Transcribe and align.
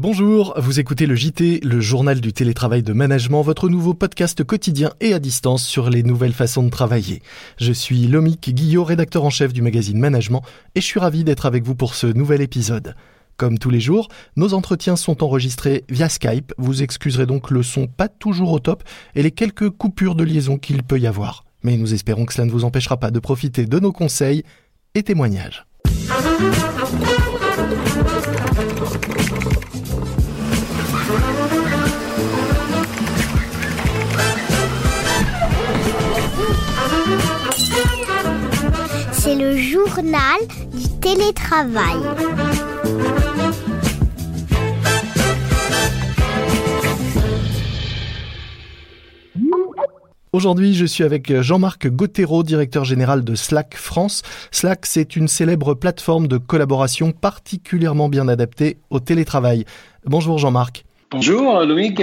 Bonjour, 0.00 0.54
vous 0.58 0.78
écoutez 0.78 1.06
le 1.06 1.16
JT, 1.16 1.58
le 1.64 1.80
journal 1.80 2.20
du 2.20 2.32
télétravail 2.32 2.84
de 2.84 2.92
management, 2.92 3.42
votre 3.42 3.68
nouveau 3.68 3.94
podcast 3.94 4.44
quotidien 4.44 4.92
et 5.00 5.12
à 5.12 5.18
distance 5.18 5.66
sur 5.66 5.90
les 5.90 6.04
nouvelles 6.04 6.34
façons 6.34 6.62
de 6.62 6.70
travailler. 6.70 7.20
Je 7.56 7.72
suis 7.72 8.06
Lomique 8.06 8.54
Guillot, 8.54 8.84
rédacteur 8.84 9.24
en 9.24 9.30
chef 9.30 9.52
du 9.52 9.60
magazine 9.60 9.98
Management, 9.98 10.42
et 10.76 10.80
je 10.80 10.86
suis 10.86 11.00
ravi 11.00 11.24
d'être 11.24 11.46
avec 11.46 11.64
vous 11.64 11.74
pour 11.74 11.96
ce 11.96 12.06
nouvel 12.06 12.42
épisode. 12.42 12.94
Comme 13.38 13.58
tous 13.58 13.70
les 13.70 13.80
jours, 13.80 14.06
nos 14.36 14.54
entretiens 14.54 14.94
sont 14.94 15.24
enregistrés 15.24 15.84
via 15.88 16.08
Skype, 16.08 16.54
vous 16.58 16.84
excuserez 16.84 17.26
donc 17.26 17.50
le 17.50 17.64
son 17.64 17.88
pas 17.88 18.06
toujours 18.06 18.52
au 18.52 18.60
top 18.60 18.84
et 19.16 19.24
les 19.24 19.32
quelques 19.32 19.70
coupures 19.70 20.14
de 20.14 20.22
liaison 20.22 20.58
qu'il 20.58 20.84
peut 20.84 21.00
y 21.00 21.08
avoir. 21.08 21.42
Mais 21.64 21.76
nous 21.76 21.92
espérons 21.92 22.24
que 22.24 22.34
cela 22.34 22.44
ne 22.46 22.52
vous 22.52 22.62
empêchera 22.62 22.98
pas 22.98 23.10
de 23.10 23.18
profiter 23.18 23.66
de 23.66 23.80
nos 23.80 23.90
conseils 23.90 24.44
et 24.94 25.02
témoignages. 25.02 25.66
Journal 39.88 40.38
du 40.74 40.88
télétravail. 41.00 41.96
Aujourd'hui, 50.32 50.74
je 50.74 50.84
suis 50.84 51.04
avec 51.04 51.40
Jean-Marc 51.40 51.88
Gauthéreau, 51.88 52.42
directeur 52.42 52.84
général 52.84 53.24
de 53.24 53.34
Slack 53.34 53.76
France. 53.76 54.22
Slack, 54.50 54.84
c'est 54.84 55.16
une 55.16 55.26
célèbre 55.26 55.74
plateforme 55.74 56.28
de 56.28 56.36
collaboration 56.36 57.12
particulièrement 57.12 58.08
bien 58.08 58.28
adaptée 58.28 58.78
au 58.90 59.00
télétravail. 59.00 59.64
Bonjour 60.04 60.38
Jean-Marc. 60.38 60.84
Bonjour 61.10 61.60
Lomique. 61.64 62.02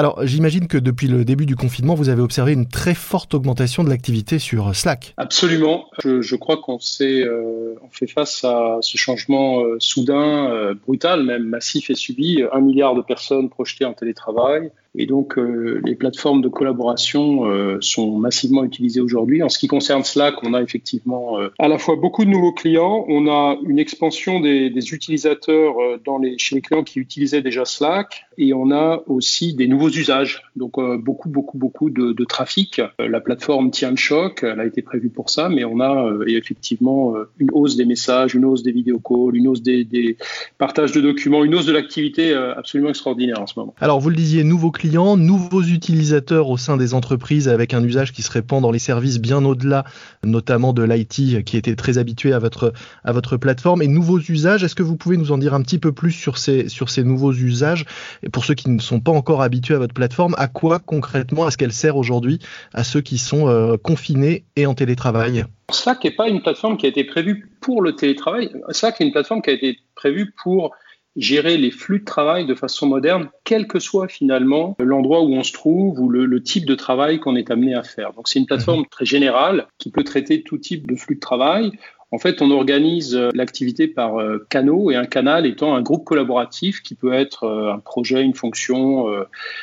Alors, 0.00 0.24
j'imagine 0.26 0.66
que 0.66 0.78
depuis 0.78 1.08
le 1.08 1.26
début 1.26 1.44
du 1.44 1.56
confinement, 1.56 1.94
vous 1.94 2.08
avez 2.08 2.22
observé 2.22 2.54
une 2.54 2.66
très 2.66 2.94
forte 2.94 3.34
augmentation 3.34 3.84
de 3.84 3.90
l'activité 3.90 4.38
sur 4.38 4.74
Slack. 4.74 5.12
Absolument. 5.18 5.90
Je, 6.02 6.36
crois 6.36 6.56
qu'on 6.56 6.78
euh, 7.02 7.74
fait 7.92 8.06
face 8.06 8.42
à 8.42 8.78
ce 8.80 8.96
changement 8.96 9.60
euh, 9.60 9.76
soudain, 9.78 10.50
euh, 10.50 10.72
brutal, 10.72 11.24
même 11.24 11.42
massif 11.42 11.90
et 11.90 11.94
subi. 11.94 12.42
Un 12.50 12.62
milliard 12.62 12.94
de 12.94 13.02
personnes 13.02 13.50
projetées 13.50 13.84
en 13.84 13.92
télétravail, 13.92 14.70
et 14.96 15.06
donc, 15.06 15.38
euh, 15.38 15.80
les 15.84 15.94
plateformes 15.94 16.42
de 16.42 16.48
collaboration 16.48 17.44
euh, 17.44 17.78
sont 17.80 18.18
massivement 18.18 18.64
utilisées 18.64 19.00
aujourd'hui. 19.00 19.42
En 19.42 19.48
ce 19.48 19.58
qui 19.58 19.68
concerne 19.68 20.02
Slack, 20.02 20.42
on 20.42 20.52
a 20.52 20.62
effectivement 20.62 21.38
euh, 21.38 21.48
à 21.60 21.68
la 21.68 21.78
fois 21.78 21.94
beaucoup 21.94 22.24
de 22.24 22.30
nouveaux 22.30 22.52
clients, 22.52 23.04
on 23.08 23.28
a 23.28 23.56
une 23.64 23.78
expansion 23.78 24.40
des, 24.40 24.68
des 24.68 24.92
utilisateurs 24.92 25.74
dans 26.04 26.18
les, 26.18 26.36
chez 26.38 26.56
les 26.56 26.60
clients 26.60 26.82
qui 26.82 26.98
utilisaient 26.98 27.42
déjà 27.42 27.64
Slack, 27.64 28.24
et 28.36 28.52
on 28.52 28.72
a 28.72 29.02
aussi 29.06 29.54
des 29.54 29.68
nouveaux 29.68 29.90
usages. 29.90 30.42
Donc, 30.56 30.72
beaucoup, 30.98 31.28
beaucoup, 31.28 31.56
beaucoup 31.56 31.90
de, 31.90 32.12
de, 32.12 32.24
trafic. 32.24 32.80
la 32.98 33.20
plateforme 33.20 33.70
tient 33.70 33.90
le 33.90 33.96
choc, 33.96 34.40
elle 34.42 34.60
a 34.60 34.66
été 34.66 34.82
prévue 34.82 35.10
pour 35.10 35.30
ça, 35.30 35.48
mais 35.48 35.64
on 35.64 35.80
a 35.80 36.10
effectivement 36.26 37.14
une 37.38 37.50
hausse 37.52 37.76
des 37.76 37.84
messages, 37.84 38.34
une 38.34 38.44
hausse 38.44 38.62
des 38.62 38.72
vidéos 38.72 38.98
calls, 38.98 39.36
une 39.36 39.48
hausse 39.48 39.62
des, 39.62 39.84
des 39.84 40.16
partages 40.58 40.92
de 40.92 41.00
documents, 41.00 41.44
une 41.44 41.54
hausse 41.54 41.66
de 41.66 41.72
l'activité 41.72 42.32
absolument 42.32 42.90
extraordinaire 42.90 43.40
en 43.40 43.46
ce 43.46 43.58
moment. 43.58 43.74
Alors, 43.80 44.00
vous 44.00 44.10
le 44.10 44.16
disiez, 44.16 44.42
nouveaux 44.44 44.70
clients, 44.80 45.18
nouveaux 45.18 45.60
utilisateurs 45.60 46.48
au 46.48 46.56
sein 46.56 46.78
des 46.78 46.94
entreprises 46.94 47.50
avec 47.50 47.74
un 47.74 47.84
usage 47.84 48.12
qui 48.12 48.22
se 48.22 48.30
répand 48.30 48.62
dans 48.62 48.70
les 48.70 48.78
services 48.78 49.20
bien 49.20 49.44
au-delà, 49.44 49.84
notamment 50.24 50.72
de 50.72 50.82
l'IT 50.82 51.44
qui 51.44 51.58
était 51.58 51.76
très 51.76 51.98
habitué 51.98 52.32
à 52.32 52.38
votre, 52.38 52.72
à 53.04 53.12
votre 53.12 53.36
plateforme 53.36 53.82
et 53.82 53.88
nouveaux 53.88 54.20
usages. 54.20 54.64
Est-ce 54.64 54.74
que 54.74 54.82
vous 54.82 54.96
pouvez 54.96 55.18
nous 55.18 55.32
en 55.32 55.38
dire 55.38 55.52
un 55.52 55.60
petit 55.60 55.78
peu 55.78 55.92
plus 55.92 56.12
sur 56.12 56.38
ces, 56.38 56.70
sur 56.70 56.88
ces 56.88 57.04
nouveaux 57.04 57.34
usages? 57.34 57.84
Et 58.22 58.30
pour 58.30 58.46
ceux 58.46 58.54
qui 58.54 58.70
ne 58.70 58.80
sont 58.80 59.00
pas 59.00 59.12
encore 59.12 59.42
habitués 59.42 59.74
à 59.74 59.78
votre 59.78 59.92
plateforme, 59.92 60.34
à 60.38 60.48
quoi 60.48 60.78
concrètement 60.78 61.46
est-ce 61.46 61.58
qu'elle 61.58 61.74
sert 61.74 61.98
aujourd'hui 61.98 62.38
à 62.72 62.82
ceux 62.82 63.02
qui 63.02 63.18
sont 63.18 63.48
euh, 63.48 63.76
confinés 63.76 64.44
et 64.56 64.64
en 64.64 64.72
télétravail? 64.72 65.44
Slack 65.70 66.04
n'est 66.04 66.10
pas 66.12 66.30
une 66.30 66.40
plateforme 66.40 66.78
qui 66.78 66.86
a 66.86 66.88
été 66.88 67.04
prévue 67.04 67.50
pour 67.60 67.82
le 67.82 67.96
télétravail. 67.96 68.50
Slack 68.70 69.02
est 69.02 69.04
une 69.04 69.12
plateforme 69.12 69.42
qui 69.42 69.50
a 69.50 69.52
été 69.52 69.76
prévue 69.94 70.32
pour 70.42 70.72
gérer 71.16 71.56
les 71.56 71.70
flux 71.70 72.00
de 72.00 72.04
travail 72.04 72.46
de 72.46 72.54
façon 72.54 72.86
moderne, 72.86 73.28
quel 73.44 73.66
que 73.66 73.78
soit 73.78 74.08
finalement 74.08 74.76
l'endroit 74.78 75.22
où 75.22 75.32
on 75.32 75.42
se 75.42 75.52
trouve 75.52 75.98
ou 76.00 76.08
le, 76.08 76.42
type 76.42 76.64
de 76.64 76.74
travail 76.74 77.20
qu'on 77.20 77.36
est 77.36 77.50
amené 77.50 77.74
à 77.74 77.82
faire. 77.82 78.12
Donc 78.12 78.28
c'est 78.28 78.38
une 78.38 78.46
plateforme 78.46 78.86
très 78.86 79.04
générale 79.04 79.66
qui 79.78 79.90
peut 79.90 80.04
traiter 80.04 80.42
tout 80.42 80.58
type 80.58 80.86
de 80.86 80.96
flux 80.96 81.16
de 81.16 81.20
travail. 81.20 81.72
En 82.12 82.18
fait, 82.18 82.42
on 82.42 82.50
organise 82.50 83.14
euh, 83.14 83.28
l'activité 83.34 83.86
par 83.86 84.18
euh, 84.18 84.44
canaux 84.48 84.90
et 84.90 84.96
un 84.96 85.04
canal 85.04 85.46
étant 85.46 85.76
un 85.76 85.82
groupe 85.82 86.04
collaboratif 86.04 86.82
qui 86.82 86.96
peut 86.96 87.12
être 87.12 87.44
euh, 87.44 87.72
un 87.72 87.78
projet, 87.78 88.22
une 88.22 88.34
fonction, 88.34 89.06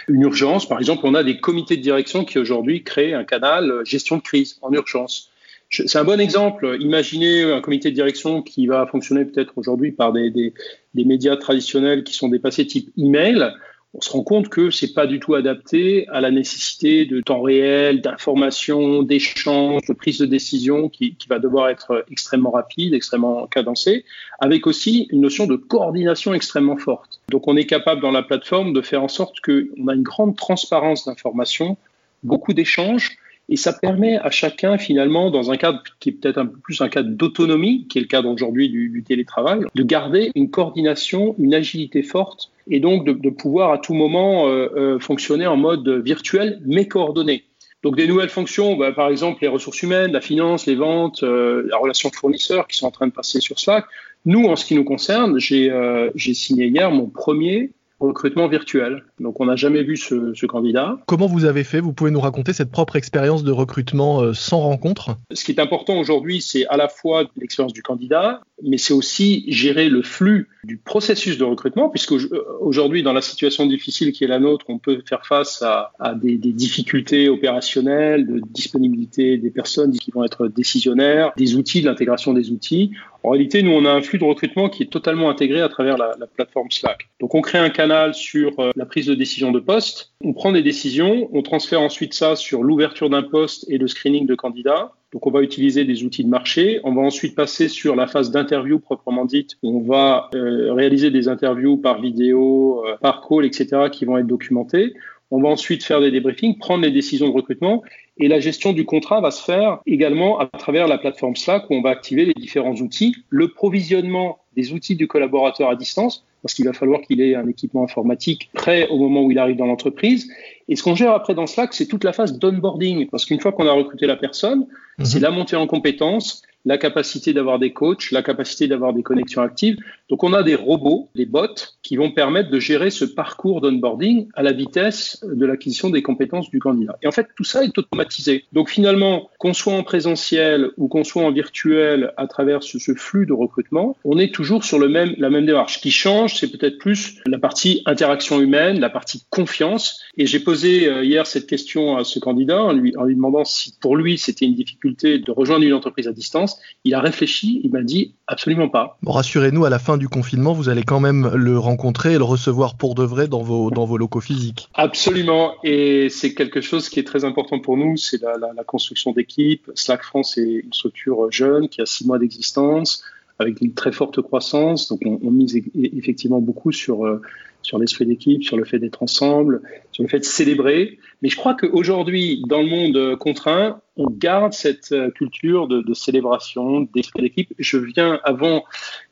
une 0.07 0.21
urgence. 0.21 0.67
Par 0.67 0.79
exemple, 0.79 1.01
on 1.05 1.13
a 1.13 1.23
des 1.23 1.39
comités 1.39 1.75
de 1.75 1.81
direction 1.81 2.23
qui 2.23 2.39
aujourd'hui 2.39 2.83
créent 2.83 3.13
un 3.13 3.25
canal 3.25 3.81
gestion 3.83 4.17
de 4.17 4.21
crise 4.21 4.59
en 4.61 4.71
urgence. 4.71 5.31
C'est 5.69 5.97
un 5.97 6.05
bon 6.05 6.19
exemple. 6.19 6.77
Imaginez 6.79 7.43
un 7.43 7.59
comité 7.59 7.89
de 7.89 7.95
direction 7.95 8.41
qui 8.41 8.67
va 8.67 8.87
fonctionner 8.87 9.25
peut-être 9.25 9.53
aujourd'hui 9.57 9.91
par 9.91 10.13
des, 10.13 10.53
médias 10.93 11.35
traditionnels 11.35 12.03
qui 12.03 12.13
sont 12.13 12.29
dépassés 12.29 12.65
type 12.65 12.89
email. 12.97 13.51
On 13.93 14.01
se 14.01 14.11
rend 14.11 14.23
compte 14.23 14.49
que 14.49 14.69
c'est 14.69 14.93
pas 14.93 15.07
du 15.07 15.19
tout 15.19 15.33
adapté 15.33 16.07
à 16.09 16.21
la 16.21 16.29
nécessité 16.31 17.05
de 17.05 17.19
temps 17.19 17.41
réel, 17.41 18.01
d'information, 18.01 19.01
d'échange, 19.01 19.81
de 19.87 19.93
prise 19.93 20.19
de 20.19 20.25
décision 20.25 20.87
qui, 20.87 21.15
qui, 21.15 21.27
va 21.27 21.39
devoir 21.39 21.69
être 21.69 22.05
extrêmement 22.11 22.51
rapide, 22.51 22.93
extrêmement 22.93 23.47
cadencée, 23.47 24.05
avec 24.39 24.67
aussi 24.67 25.07
une 25.09 25.21
notion 25.21 25.47
de 25.47 25.55
coordination 25.55 26.33
extrêmement 26.33 26.77
forte. 26.77 27.21
Donc 27.29 27.47
on 27.47 27.57
est 27.57 27.65
capable 27.65 28.01
dans 28.01 28.11
la 28.11 28.23
plateforme 28.23 28.71
de 28.71 28.81
faire 28.81 29.03
en 29.03 29.07
sorte 29.07 29.39
qu'on 29.41 29.87
a 29.87 29.93
une 29.93 30.03
grande 30.03 30.35
transparence 30.35 31.05
d'information, 31.05 31.77
beaucoup 32.23 32.53
d'échanges, 32.53 33.17
et 33.49 33.55
ça 33.55 33.71
permet 33.71 34.17
à 34.17 34.29
chacun, 34.29 34.77
finalement, 34.77 35.31
dans 35.31 35.51
un 35.51 35.57
cadre 35.57 35.81
qui 35.99 36.09
est 36.09 36.11
peut-être 36.11 36.37
un 36.37 36.45
peu 36.45 36.57
plus 36.57 36.81
un 36.81 36.89
cadre 36.89 37.09
d'autonomie, 37.09 37.87
qui 37.87 37.97
est 37.97 38.01
le 38.01 38.07
cadre 38.07 38.29
aujourd'hui 38.29 38.69
du, 38.69 39.03
télétravail, 39.07 39.61
de 39.73 39.83
garder 39.83 40.31
une 40.35 40.49
coordination, 40.49 41.35
une 41.39 41.53
agilité 41.53 42.03
forte, 42.03 42.51
et 42.69 42.79
donc 42.81 43.05
de, 43.05 43.29
pouvoir 43.29 43.71
à 43.71 43.77
tout 43.77 43.93
moment 43.93 44.47
euh, 44.47 44.67
euh, 44.75 44.99
fonctionner 44.99 45.47
en 45.47 45.55
mode 45.55 45.87
virtuel, 45.87 46.61
mais 46.65 46.87
coordonné. 46.87 47.45
Donc 47.83 47.95
des 47.95 48.07
nouvelles 48.07 48.29
fonctions, 48.29 48.75
bah, 48.75 48.91
par 48.91 49.09
exemple 49.09 49.39
les 49.41 49.47
ressources 49.47 49.81
humaines, 49.81 50.11
la 50.11 50.19
finance, 50.19 50.65
les 50.65 50.75
ventes, 50.75 51.23
euh, 51.23 51.65
la 51.69 51.77
relation 51.77 52.09
fournisseur 52.11 52.67
qui 52.67 52.77
sont 52.77 52.87
en 52.87 52.91
train 52.91 53.07
de 53.07 53.13
passer 53.13 53.39
sur 53.39 53.59
Slack. 53.59 53.85
Nous, 54.25 54.43
en 54.45 54.57
ce 54.57 54.65
qui 54.65 54.75
nous 54.75 54.83
concerne, 54.83 55.39
j'ai 55.39 56.33
signé 56.33 56.65
hier 56.65 56.91
mon 56.91 57.05
premier 57.05 57.69
recrutement 57.99 58.47
virtuel. 58.47 59.03
Donc 59.19 59.39
on 59.39 59.45
n'a 59.45 59.55
jamais 59.55 59.83
vu 59.83 59.97
ce, 59.97 60.33
ce, 60.33 60.45
candidat. 60.45 60.97
Comment 61.07 61.27
vous 61.27 61.45
avez 61.45 61.63
fait? 61.63 61.79
Vous 61.79 61.93
pouvez 61.93 62.11
nous 62.11 62.19
raconter 62.19 62.53
cette 62.53 62.71
propre 62.71 62.95
expérience 62.95 63.43
de 63.43 63.51
recrutement 63.51 64.21
euh, 64.21 64.33
sans 64.33 64.59
rencontre? 64.59 65.17
Ce 65.33 65.43
qui 65.43 65.51
est 65.51 65.59
important 65.59 65.97
aujourd'hui, 65.97 66.41
c'est 66.41 66.67
à 66.67 66.77
la 66.77 66.89
fois 66.89 67.25
l'expérience 67.37 67.73
du 67.73 67.81
candidat, 67.81 68.41
mais 68.63 68.77
c'est 68.77 68.93
aussi 68.93 69.45
gérer 69.47 69.89
le 69.89 70.01
flux 70.01 70.49
du 70.63 70.77
processus 70.77 71.37
de 71.37 71.43
recrutement, 71.43 71.89
puisque 71.89 72.13
aujourd'hui, 72.59 73.01
dans 73.01 73.13
la 73.13 73.21
situation 73.21 73.65
difficile 73.65 74.11
qui 74.11 74.25
est 74.25 74.27
la 74.27 74.39
nôtre, 74.39 74.65
on 74.67 74.79
peut 74.79 75.01
faire 75.07 75.25
face 75.25 75.61
à, 75.61 75.93
à 75.99 76.13
des, 76.13 76.37
des, 76.37 76.51
difficultés 76.51 77.29
opérationnelles, 77.29 78.27
de 78.27 78.41
disponibilité 78.49 79.37
des 79.37 79.49
personnes 79.49 79.93
qui 79.93 80.11
vont 80.11 80.25
être 80.25 80.47
décisionnaires, 80.47 81.31
des 81.37 81.55
outils, 81.55 81.81
de 81.81 81.87
l'intégration 81.87 82.33
des 82.33 82.51
outils. 82.51 82.91
En 83.27 83.31
réalité, 83.31 83.61
nous, 83.61 83.71
on 83.71 83.83
a 83.83 83.91
un 83.91 84.01
flux 84.01 84.19
de 84.19 84.23
recrutement 84.23 84.69
qui 84.69 84.83
est 84.83 84.87
totalement 84.89 85.29
intégré 85.29 85.59
à 85.59 85.67
travers 85.67 85.97
la, 85.97 86.15
la 86.17 86.27
plateforme 86.27 86.71
Slack. 86.71 87.09
Donc, 87.19 87.35
on 87.35 87.41
crée 87.41 87.57
un 87.57 87.69
canal 87.69 88.13
sur 88.13 88.57
euh, 88.59 88.71
la 88.77 88.85
prise 88.85 89.05
de 89.07 89.15
décision 89.15 89.51
de 89.51 89.59
poste, 89.59 90.13
on 90.23 90.31
prend 90.31 90.53
des 90.53 90.63
décisions, 90.63 91.27
on 91.33 91.41
transfère 91.41 91.81
ensuite 91.81 92.13
ça 92.13 92.37
sur 92.37 92.63
l'ouverture 92.63 93.09
d'un 93.09 93.23
poste 93.23 93.65
et 93.69 93.77
le 93.77 93.89
screening 93.89 94.27
de 94.27 94.33
candidats. 94.33 94.93
Donc, 95.11 95.27
on 95.27 95.31
va 95.31 95.41
utiliser 95.41 95.83
des 95.83 96.05
outils 96.05 96.23
de 96.23 96.29
marché. 96.29 96.79
On 96.85 96.95
va 96.95 97.01
ensuite 97.01 97.35
passer 97.35 97.67
sur 97.67 97.97
la 97.97 98.07
phase 98.07 98.31
d'interview 98.31 98.79
proprement 98.79 99.25
dite. 99.25 99.57
On 99.61 99.81
va 99.81 100.29
euh, 100.33 100.71
réaliser 100.73 101.11
des 101.11 101.27
interviews 101.27 101.75
par 101.75 101.99
vidéo, 101.99 102.85
euh, 102.87 102.95
par 103.01 103.27
call, 103.27 103.43
etc., 103.43 103.89
qui 103.91 104.05
vont 104.05 104.17
être 104.17 104.27
documentées. 104.27 104.93
On 105.29 105.41
va 105.41 105.49
ensuite 105.49 105.83
faire 105.83 105.99
des 105.99 106.11
débriefings, 106.11 106.57
prendre 106.57 106.83
les 106.83 106.91
décisions 106.91 107.27
de 107.27 107.33
recrutement 107.33 107.83
et 108.17 108.27
la 108.27 108.39
gestion 108.39 108.73
du 108.73 108.85
contrat 108.85 109.21
va 109.21 109.31
se 109.31 109.43
faire 109.43 109.79
également 109.85 110.39
à 110.39 110.45
travers 110.45 110.87
la 110.87 110.97
plateforme 110.97 111.35
Slack 111.35 111.69
où 111.69 111.75
on 111.75 111.81
va 111.81 111.89
activer 111.89 112.25
les 112.25 112.33
différents 112.33 112.75
outils, 112.75 113.15
le 113.29 113.49
provisionnement 113.49 114.39
des 114.55 114.73
outils 114.73 114.95
du 114.95 115.07
collaborateur 115.07 115.69
à 115.69 115.75
distance 115.75 116.25
parce 116.41 116.53
qu'il 116.53 116.65
va 116.65 116.73
falloir 116.73 117.01
qu'il 117.01 117.19
ait 117.21 117.35
un 117.35 117.47
équipement 117.47 117.83
informatique 117.83 118.49
prêt 118.53 118.87
au 118.87 118.97
moment 118.97 119.23
où 119.23 119.31
il 119.31 119.39
arrive 119.39 119.57
dans 119.57 119.65
l'entreprise. 119.65 120.31
Et 120.69 120.75
ce 120.75 120.83
qu'on 120.83 120.95
gère 120.95 121.11
après 121.11 121.35
dans 121.35 121.47
Slack, 121.47 121.73
c'est 121.73 121.87
toute 121.87 122.03
la 122.03 122.13
phase 122.13 122.37
d'onboarding 122.39 123.07
parce 123.07 123.25
qu'une 123.25 123.39
fois 123.39 123.51
qu'on 123.51 123.67
a 123.67 123.71
recruté 123.71 124.07
la 124.07 124.15
personne, 124.15 124.67
mhm. 124.97 125.05
c'est 125.05 125.19
la 125.19 125.31
montée 125.31 125.55
en 125.55 125.67
compétences, 125.67 126.43
la 126.67 126.77
capacité 126.77 127.31
d'avoir 127.31 127.59
des 127.59 127.71
coachs, 127.71 128.11
la 128.11 128.21
capacité 128.21 128.67
d'avoir 128.67 128.93
des 128.93 129.01
connexions 129.01 129.41
actives. 129.41 129.77
Donc 130.09 130.23
on 130.25 130.33
a 130.33 130.43
des 130.43 130.55
robots, 130.55 131.07
des 131.15 131.25
bots, 131.25 131.47
qui 131.81 131.95
vont 131.95 132.11
permettre 132.11 132.49
de 132.49 132.59
gérer 132.59 132.89
ce 132.89 133.05
parcours 133.05 133.61
d'onboarding 133.61 134.27
à 134.33 134.43
la 134.43 134.51
vitesse 134.51 135.23
de 135.23 135.45
l'acquisition 135.45 135.89
des 135.89 136.01
compétences 136.01 136.49
du 136.49 136.59
candidat. 136.59 136.97
Et 137.01 137.07
en 137.07 137.11
fait, 137.11 137.27
tout 137.37 137.45
ça 137.45 137.63
est 137.63 137.77
automatisé. 137.77 138.43
Donc 138.51 138.69
finalement, 138.69 139.29
qu'on 139.39 139.53
soit 139.53 139.73
en 139.73 139.83
présentiel 139.83 140.71
ou 140.75 140.89
qu'on 140.89 141.05
soit 141.05 141.23
en 141.23 141.31
virtuel 141.31 142.11
à 142.17 142.27
travers 142.27 142.63
ce, 142.63 142.77
flux 142.95 143.25
de 143.25 143.33
recrutement, 143.33 143.95
on 144.03 144.17
est 144.17 144.33
toujours 144.33 144.65
sur 144.65 144.77
la 144.77 144.89
même 144.89 145.45
démarche. 145.45 145.77
Ce 145.77 145.81
qui 145.81 145.91
change, 145.91 146.35
c'est 146.35 146.51
peut-être 146.51 146.79
plus 146.79 147.21
la 147.25 147.39
partie 147.39 147.81
interaction 147.85 148.41
humaine, 148.41 148.81
la 148.81 148.89
partie 148.89 149.23
confiance. 149.29 150.01
Et 150.17 150.25
j'ai 150.25 150.41
posé 150.41 150.89
euh, 150.89 151.05
hier 151.05 151.25
cette 151.25 151.47
question 151.47 151.95
à 151.95 152.03
ce 152.03 152.19
candidat 152.19 152.61
en 152.61 152.73
lui 152.73 152.91
demandant 152.91 153.45
si 153.45 153.73
pour 153.79 153.95
lui 153.95 154.17
c'était 154.17 154.45
une 154.45 154.55
difficulté 154.55 155.19
de 155.19 155.31
rejoindre 155.31 155.63
une 155.63 155.73
entreprise 155.73 156.07
à 156.09 156.11
distance. 156.11 156.56
Il 156.83 156.93
a 156.93 157.01
réfléchi, 157.01 157.61
il 157.63 157.71
m'a 157.71 157.81
dit 157.81 158.15
absolument 158.27 158.69
pas. 158.69 158.97
Rassurez-nous, 159.05 159.65
à 159.65 159.69
la 159.69 159.79
fin 159.79 159.97
du 159.97 160.07
confinement, 160.07 160.53
vous 160.53 160.69
allez 160.69 160.83
quand 160.83 160.99
même 160.99 161.31
le 161.35 161.57
rencontrer 161.57 162.13
et 162.13 162.17
le 162.17 162.23
recevoir 162.23 162.75
pour 162.75 162.95
de 162.95 163.03
vrai 163.03 163.27
dans 163.27 163.41
vos, 163.41 163.71
dans 163.71 163.85
vos 163.85 163.97
locaux 163.97 164.21
physiques. 164.21 164.69
Absolument. 164.73 165.53
Et 165.63 166.09
c'est 166.09 166.33
quelque 166.33 166.61
chose 166.61 166.89
qui 166.89 166.99
est 166.99 167.03
très 167.03 167.25
important 167.25 167.59
pour 167.59 167.77
nous, 167.77 167.97
c'est 167.97 168.21
la, 168.21 168.37
la, 168.37 168.53
la, 168.53 168.63
construction 168.63 169.11
d'équipe. 169.11 169.69
Slack 169.75 170.03
France 170.03 170.37
est 170.37 170.61
une 170.63 170.73
structure 170.73 171.31
jeune 171.31 171.69
qui 171.69 171.81
a 171.81 171.85
six 171.85 172.05
mois 172.05 172.19
d'existence 172.19 173.03
avec 173.39 173.61
une 173.61 173.73
très 173.73 173.91
forte 173.91 174.21
croissance. 174.21 174.87
Donc 174.87 175.01
on, 175.05 175.19
on 175.23 175.31
mise 175.31 175.55
e-, 175.55 175.61
effectivement 175.75 176.39
beaucoup 176.39 176.71
sur, 176.71 177.05
euh, 177.05 177.21
sur 177.67 177.77
l'esprit 177.77 178.05
d'équipe, 178.05 178.43
sur 178.43 178.55
le 178.55 178.63
fait 178.63 178.79
d'être 178.79 179.03
ensemble, 179.03 179.61
sur 179.91 180.03
le 180.03 180.09
fait 180.09 180.19
de 180.19 180.23
célébrer. 180.23 180.99
Mais 181.21 181.27
je 181.27 181.35
crois 181.35 181.53
qu'aujourd'hui, 181.53 182.41
dans 182.47 182.61
le 182.61 182.67
monde 182.67 183.17
contraint, 183.17 183.81
on 183.97 184.09
garde 184.09 184.53
cette 184.53 184.91
euh, 184.91 185.09
culture 185.09 185.67
de, 185.67 185.81
de 185.81 185.93
célébration, 185.93 186.81
d'esprit 186.93 187.23
d'équipe. 187.23 187.53
Je 187.57 187.77
viens, 187.77 188.19
avant 188.23 188.63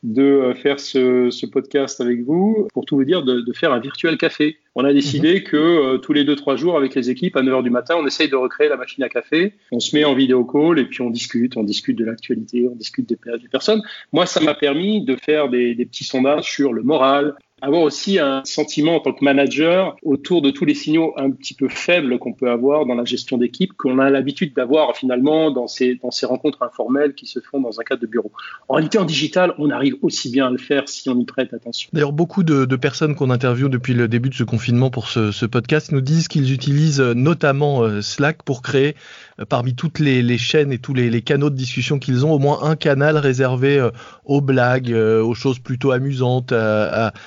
de 0.04 0.22
euh, 0.22 0.54
faire 0.54 0.78
ce, 0.78 1.28
ce, 1.30 1.44
podcast 1.44 2.00
avec 2.00 2.22
vous, 2.22 2.68
pour 2.72 2.84
tout 2.84 2.96
vous 2.96 3.04
dire, 3.04 3.24
de, 3.24 3.40
de, 3.40 3.52
faire 3.52 3.72
un 3.72 3.80
virtuel 3.80 4.16
café. 4.16 4.58
On 4.76 4.84
a 4.84 4.92
décidé 4.92 5.34
mhm. 5.34 5.42
que 5.42 5.56
euh, 5.56 5.98
tous 5.98 6.12
les 6.12 6.24
deux, 6.24 6.36
trois 6.36 6.54
jours, 6.56 6.76
avec 6.76 6.94
les 6.94 7.10
équipes, 7.10 7.36
à 7.36 7.42
9 7.42 7.60
h 7.60 7.62
du 7.64 7.70
matin, 7.70 7.96
on 7.98 8.06
essaye 8.06 8.28
de 8.28 8.36
recréer 8.36 8.68
la 8.68 8.76
machine 8.76 9.02
à 9.02 9.08
café. 9.08 9.54
On 9.72 9.80
se 9.80 9.94
met 9.96 10.04
en 10.04 10.14
vidéo 10.14 10.44
call 10.44 10.78
et 10.78 10.84
puis 10.84 11.02
on 11.02 11.10
discute, 11.10 11.56
on 11.56 11.64
discute 11.64 11.98
de 11.98 12.04
l'actualité, 12.04 12.68
on 12.70 12.76
discute 12.76 13.08
des, 13.08 13.16
des 13.16 13.48
personnes. 13.48 13.82
Moi, 14.12 14.24
ça 14.24 14.40
m'a 14.40 14.54
permis 14.54 15.04
de 15.04 15.16
faire 15.16 15.48
des, 15.48 15.74
des 15.74 15.84
petits 15.84 16.04
sondages 16.04 16.48
sur 16.48 16.72
le 16.72 16.82
moral, 16.82 17.34
avoir 17.62 17.82
aussi 17.82 18.18
un 18.18 18.42
sentiment 18.44 18.96
en 18.96 19.00
tant 19.00 19.14
que 19.14 19.24
manager 19.24 19.96
autour 20.02 20.42
de 20.42 20.50
tous 20.50 20.66
les 20.66 20.74
signaux 20.74 21.14
un 21.16 21.30
petit 21.30 21.54
peu 21.54 21.68
faibles 21.68 22.18
qu'on 22.18 22.34
peut 22.34 22.50
avoir 22.50 22.84
dans 22.84 22.94
la 22.94 23.04
gestion 23.04 23.38
d'équipe, 23.38 23.72
qu'on 23.72 23.98
a 23.98 24.10
l'habitude 24.10 24.54
d'avoir 24.54 24.94
finalement 24.94 25.50
dans 25.50 25.66
ces, 25.66 25.94
dans 25.94 26.10
ces 26.10 26.26
rencontres 26.26 26.62
informelles 26.62 27.14
qui 27.14 27.26
se 27.26 27.40
font 27.40 27.58
dans 27.58 27.80
un 27.80 27.82
cadre 27.82 28.02
de 28.02 28.06
bureau. 28.06 28.30
En 28.68 28.74
réalité, 28.74 28.98
en 28.98 29.06
digital, 29.06 29.54
on 29.56 29.70
arrive 29.70 29.96
aussi 30.02 30.30
bien 30.30 30.48
à 30.48 30.50
le 30.50 30.58
faire 30.58 30.86
si 30.86 31.08
on 31.08 31.18
y 31.18 31.24
prête 31.24 31.54
attention. 31.54 31.88
D'ailleurs, 31.94 32.12
beaucoup 32.12 32.42
de, 32.42 32.76
personnes 32.76 33.14
qu'on 33.14 33.30
interviewe 33.30 33.70
depuis 33.70 33.94
le 33.94 34.06
début 34.06 34.28
de 34.28 34.34
ce 34.34 34.44
confinement 34.44 34.90
pour 34.90 35.08
ce, 35.08 35.46
podcast 35.46 35.92
nous 35.92 36.02
disent 36.02 36.28
qu'ils 36.28 36.52
utilisent 36.52 37.00
notamment 37.00 37.82
euh, 37.82 38.02
Slack 38.02 38.42
pour 38.42 38.60
créer 38.60 38.96
euh, 39.40 39.44
parmi 39.48 39.74
toutes 39.74 39.98
les, 39.98 40.38
chaînes 40.38 40.72
et 40.72 40.78
tous 40.78 40.92
les, 40.92 41.22
canaux 41.22 41.48
de 41.48 41.54
discussion 41.54 41.98
qu'ils 41.98 42.26
ont, 42.26 42.32
au 42.32 42.38
moins 42.38 42.58
un 42.64 42.76
canal 42.76 43.16
réservé 43.16 43.78
euh, 43.78 43.90
aux 44.26 44.42
blagues, 44.42 44.92
aux 44.92 45.34
choses 45.34 45.58
plutôt 45.58 45.92
amusantes, 45.92 46.52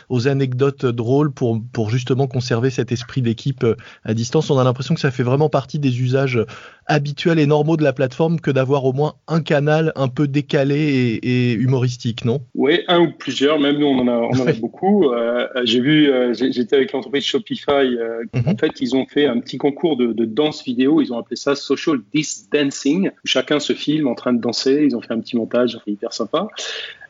aux 0.10 0.19
anecdotes 0.28 0.86
drôles 0.86 1.32
pour, 1.32 1.60
pour 1.74 1.90
justement 1.90 2.28
conserver 2.28 2.70
cet 2.70 2.92
esprit 2.92 3.22
d'équipe 3.22 3.64
euh, 3.64 3.76
à 4.04 4.14
distance. 4.14 4.50
On 4.50 4.58
a 4.58 4.64
l'impression 4.64 4.96
que 4.96 5.02
ça 5.02 5.12
fait 5.12 5.24
vraiment 5.24 5.50
partie 5.50 5.80
des 5.80 6.02
usages 6.02 6.46
habituels 6.90 7.40
et 7.40 7.46
normaux 7.46 7.78
de 7.78 7.84
la 7.84 7.94
plateforme 7.94 8.40
que 8.40 8.52
d'avoir 8.52 8.84
au 8.84 8.94
moins 8.94 9.14
un 9.28 9.42
canal 9.42 9.94
un 9.96 10.08
peu 10.08 10.28
décalé 10.28 10.76
et, 10.76 11.52
et 11.52 11.54
humoristique, 11.54 12.26
non? 12.26 12.42
Oui, 12.56 12.82
un 12.88 13.00
ou 13.02 13.12
plusieurs. 13.12 13.60
Même 13.60 13.78
nous, 13.78 13.86
on 13.86 14.00
en 14.00 14.08
a, 14.08 14.12
on 14.12 14.40
en 14.42 14.48
a 14.48 14.54
beaucoup. 14.54 15.12
Euh, 15.12 15.48
j'ai 15.64 15.80
vu, 15.80 16.12
euh, 16.12 16.34
j'étais 16.34 16.76
avec 16.76 16.92
l'entreprise 16.92 17.24
Shopify. 17.24 17.72
Euh, 17.72 18.24
mm 18.34 18.40
-hmm. 18.40 18.54
En 18.54 18.58
fait, 18.58 18.82
ils 18.82 18.96
ont 18.96 19.06
fait 19.06 19.26
un 19.26 19.40
petit 19.40 19.58
concours 19.58 19.98
de, 19.98 20.08
de, 20.14 20.26
danse 20.26 20.64
vidéo. 20.64 21.02
Ils 21.02 21.14
ont 21.14 21.20
appelé 21.20 21.36
ça 21.36 21.56
Social 21.56 21.98
This 22.14 22.50
Dancing. 22.52 23.12
Chacun 23.24 23.60
se 23.60 23.74
filme 23.74 24.08
en 24.08 24.16
train 24.16 24.34
de 24.34 24.42
danser. 24.42 24.84
Ils 24.88 24.96
ont 24.96 25.02
fait 25.02 25.14
un 25.14 25.22
petit 25.22 25.38
montage 25.38 25.80
hyper 25.86 26.12
sympa 26.14 26.48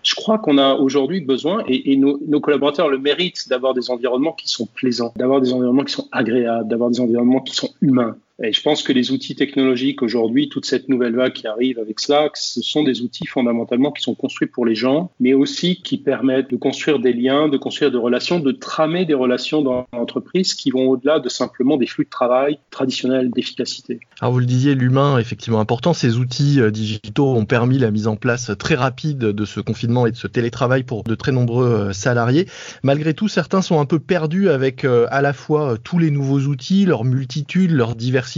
je 0.03 0.15
crois 0.15 0.37
qu'on 0.37 0.57
a 0.57 0.75
aujourd'hui 0.75 1.21
besoin, 1.21 1.63
et, 1.67 1.97
nos, 1.97 2.19
nos, 2.25 2.39
collaborateurs 2.39 2.89
le 2.89 2.97
méritent, 2.97 3.49
d'avoir 3.49 3.73
des 3.73 3.89
environnements 3.91 4.33
qui 4.33 4.47
sont 4.47 4.65
plaisants, 4.65 5.13
d'avoir 5.15 5.41
des 5.41 5.51
environnements 5.51 5.83
qui 5.83 5.93
sont 5.93 6.07
agréables, 6.11 6.67
d'avoir 6.67 6.89
des 6.89 6.99
environnements 6.99 7.41
qui 7.41 7.55
sont 7.55 7.69
humains. 7.81 8.15
Et 8.41 8.53
je 8.53 8.61
pense 8.61 8.83
que 8.83 8.93
les 8.93 9.11
outils 9.11 9.35
technologiques 9.35 10.01
aujourd'hui, 10.01 10.47
toute 10.47 10.65
cette 10.65 10.87
nouvelle 10.87 11.15
vague 11.15 11.33
qui 11.33 11.45
arrive 11.45 11.77
avec 11.77 11.99
Slack, 11.99 12.37
ce 12.37 12.61
sont 12.61 12.83
des 12.83 13.01
outils 13.01 13.27
fondamentalement 13.27 13.91
qui 13.91 14.01
sont 14.01 14.15
construits 14.15 14.47
pour 14.47 14.65
les 14.65 14.75
gens, 14.75 15.11
mais 15.19 15.33
aussi 15.33 15.81
qui 15.81 15.97
permettent 15.97 16.49
de 16.49 16.55
construire 16.55 16.99
des 16.99 17.11
liens, 17.11 17.49
de 17.49 17.57
construire 17.57 17.91
des 17.91 17.97
relations, 17.97 18.39
de 18.39 18.51
tramer 18.51 19.05
des 19.05 19.13
relations 19.13 19.61
dans 19.61 19.87
l'entreprise 19.91 20.53
qui 20.53 20.71
vont 20.71 20.87
au-delà 20.87 21.19
de 21.19 21.27
simplement 21.27 21.75
des 21.75 21.85
flux 21.85 22.05
de 22.05 22.09
travail 22.09 22.59
traditionnels 22.71 23.29
d'efficacité. 23.29 23.99
Alors 24.21 24.31
vous 24.31 24.39
le 24.39 24.45
disiez, 24.45 24.73
l'humain 24.73 25.17
est 25.17 25.21
effectivement 25.21 25.59
important. 25.59 25.93
Ces 25.93 26.17
outils 26.17 26.61
euh, 26.61 26.71
digitaux 26.71 27.33
ont 27.33 27.45
permis 27.45 27.77
la 27.77 27.91
mise 27.91 28.07
en 28.07 28.15
place 28.15 28.51
très 28.57 28.75
rapide 28.75 29.17
de 29.17 29.45
ce 29.45 29.59
confinement 29.59 30.07
et 30.07 30.11
de 30.11 30.17
ce 30.17 30.27
télétravail 30.27 30.83
pour 30.83 31.03
de 31.03 31.15
très 31.15 31.33
nombreux 31.33 31.67
euh, 31.67 31.93
salariés. 31.93 32.47
Malgré 32.83 33.13
tout, 33.13 33.27
certains 33.27 33.61
sont 33.61 33.81
un 33.81 33.85
peu 33.85 33.99
perdus 33.99 34.49
avec 34.49 34.85
euh, 34.85 35.07
à 35.09 35.21
la 35.21 35.33
fois 35.33 35.77
tous 35.83 35.99
les 35.99 36.11
nouveaux 36.11 36.39
outils, 36.39 36.85
leur 36.85 37.03
multitude, 37.03 37.71
leur 37.71 37.95
diversité 37.95 38.28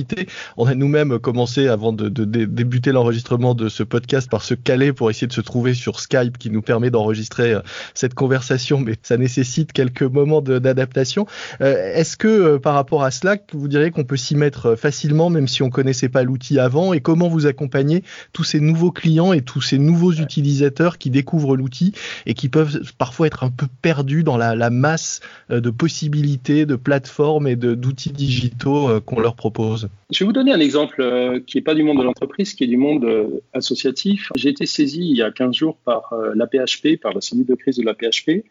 on 0.57 0.65
a 0.65 0.75
nous-mêmes 0.75 1.19
commencé 1.19 1.67
avant 1.67 1.93
de, 1.93 2.09
de, 2.09 2.25
de 2.25 2.45
débuter 2.45 2.91
l'enregistrement 2.91 3.55
de 3.55 3.69
ce 3.69 3.83
podcast 3.83 4.29
par 4.29 4.43
se 4.43 4.53
caler 4.53 4.93
pour 4.93 5.09
essayer 5.09 5.27
de 5.27 5.33
se 5.33 5.41
trouver 5.41 5.73
sur 5.73 5.99
Skype 5.99 6.37
qui 6.37 6.49
nous 6.49 6.61
permet 6.61 6.89
d'enregistrer 6.89 7.53
euh, 7.53 7.61
cette 7.93 8.13
conversation, 8.13 8.79
mais 8.79 8.95
ça 9.03 9.17
nécessite 9.17 9.71
quelques 9.73 10.03
moments 10.03 10.41
d'adaptation. 10.41 11.25
Euh, 11.61 11.93
Est-ce 11.93 12.17
que 12.17 12.27
euh, 12.27 12.59
par 12.59 12.73
rapport 12.73 13.03
à 13.03 13.11
Slack, 13.11 13.43
vous 13.53 13.67
diriez 13.67 13.91
qu'on 13.91 14.03
peut 14.03 14.17
s'y 14.17 14.35
mettre 14.35 14.75
facilement, 14.75 15.29
même 15.29 15.47
si 15.47 15.63
on 15.63 15.69
connaissait 15.69 16.09
pas 16.09 16.23
l'outil 16.23 16.59
avant, 16.59 16.93
et 16.93 17.01
comment 17.01 17.27
vous 17.27 17.45
accompagnez 17.45 18.03
tous 18.33 18.43
ces 18.43 18.59
nouveaux 18.59 18.91
clients 18.91 19.33
et 19.33 19.41
tous 19.41 19.61
ces 19.61 19.77
nouveaux 19.77 20.13
utilisateurs 20.13 20.97
qui 20.97 21.09
découvrent 21.09 21.55
l'outil 21.55 21.93
et 22.25 22.33
qui 22.33 22.49
peuvent 22.49 22.81
parfois 22.97 23.27
être 23.27 23.43
un 23.43 23.49
peu 23.49 23.67
perdus 23.81 24.23
dans 24.23 24.37
la, 24.37 24.55
la 24.55 24.69
masse 24.69 25.19
de 25.49 25.69
possibilités, 25.69 26.65
de 26.65 26.75
plateformes 26.75 27.47
et 27.47 27.55
d'outils 27.55 28.11
digitaux 28.11 29.01
qu'on 29.01 29.19
leur 29.19 29.35
propose? 29.35 29.80
Je 30.09 30.19
vais 30.19 30.25
vous 30.25 30.33
donner 30.33 30.51
un 30.51 30.59
exemple 30.59 31.01
euh, 31.01 31.39
qui 31.39 31.57
n'est 31.57 31.63
pas 31.63 31.73
du 31.73 31.83
monde 31.83 31.99
de 31.99 32.03
l'entreprise, 32.03 32.53
qui 32.53 32.63
est 32.63 32.67
du 32.67 32.77
monde 32.77 33.05
euh, 33.05 33.41
associatif. 33.53 34.31
J'ai 34.35 34.49
été 34.49 34.65
saisi 34.65 35.01
il 35.01 35.17
y 35.17 35.21
a 35.21 35.31
15 35.31 35.55
jours 35.55 35.77
par 35.85 36.13
euh, 36.13 36.33
la 36.35 36.47
PHP, 36.47 36.99
par 37.01 37.13
la 37.13 37.21
cellule 37.21 37.45
de 37.45 37.55
crise 37.55 37.77
de 37.77 37.83
la 37.83 37.93
PHP, 37.93 38.45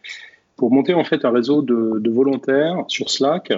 pour 0.56 0.70
monter 0.70 0.94
en 0.94 1.04
fait 1.04 1.24
un 1.24 1.30
réseau 1.30 1.62
de, 1.62 1.98
de 1.98 2.10
volontaires 2.10 2.84
sur 2.88 3.10
Slack 3.10 3.52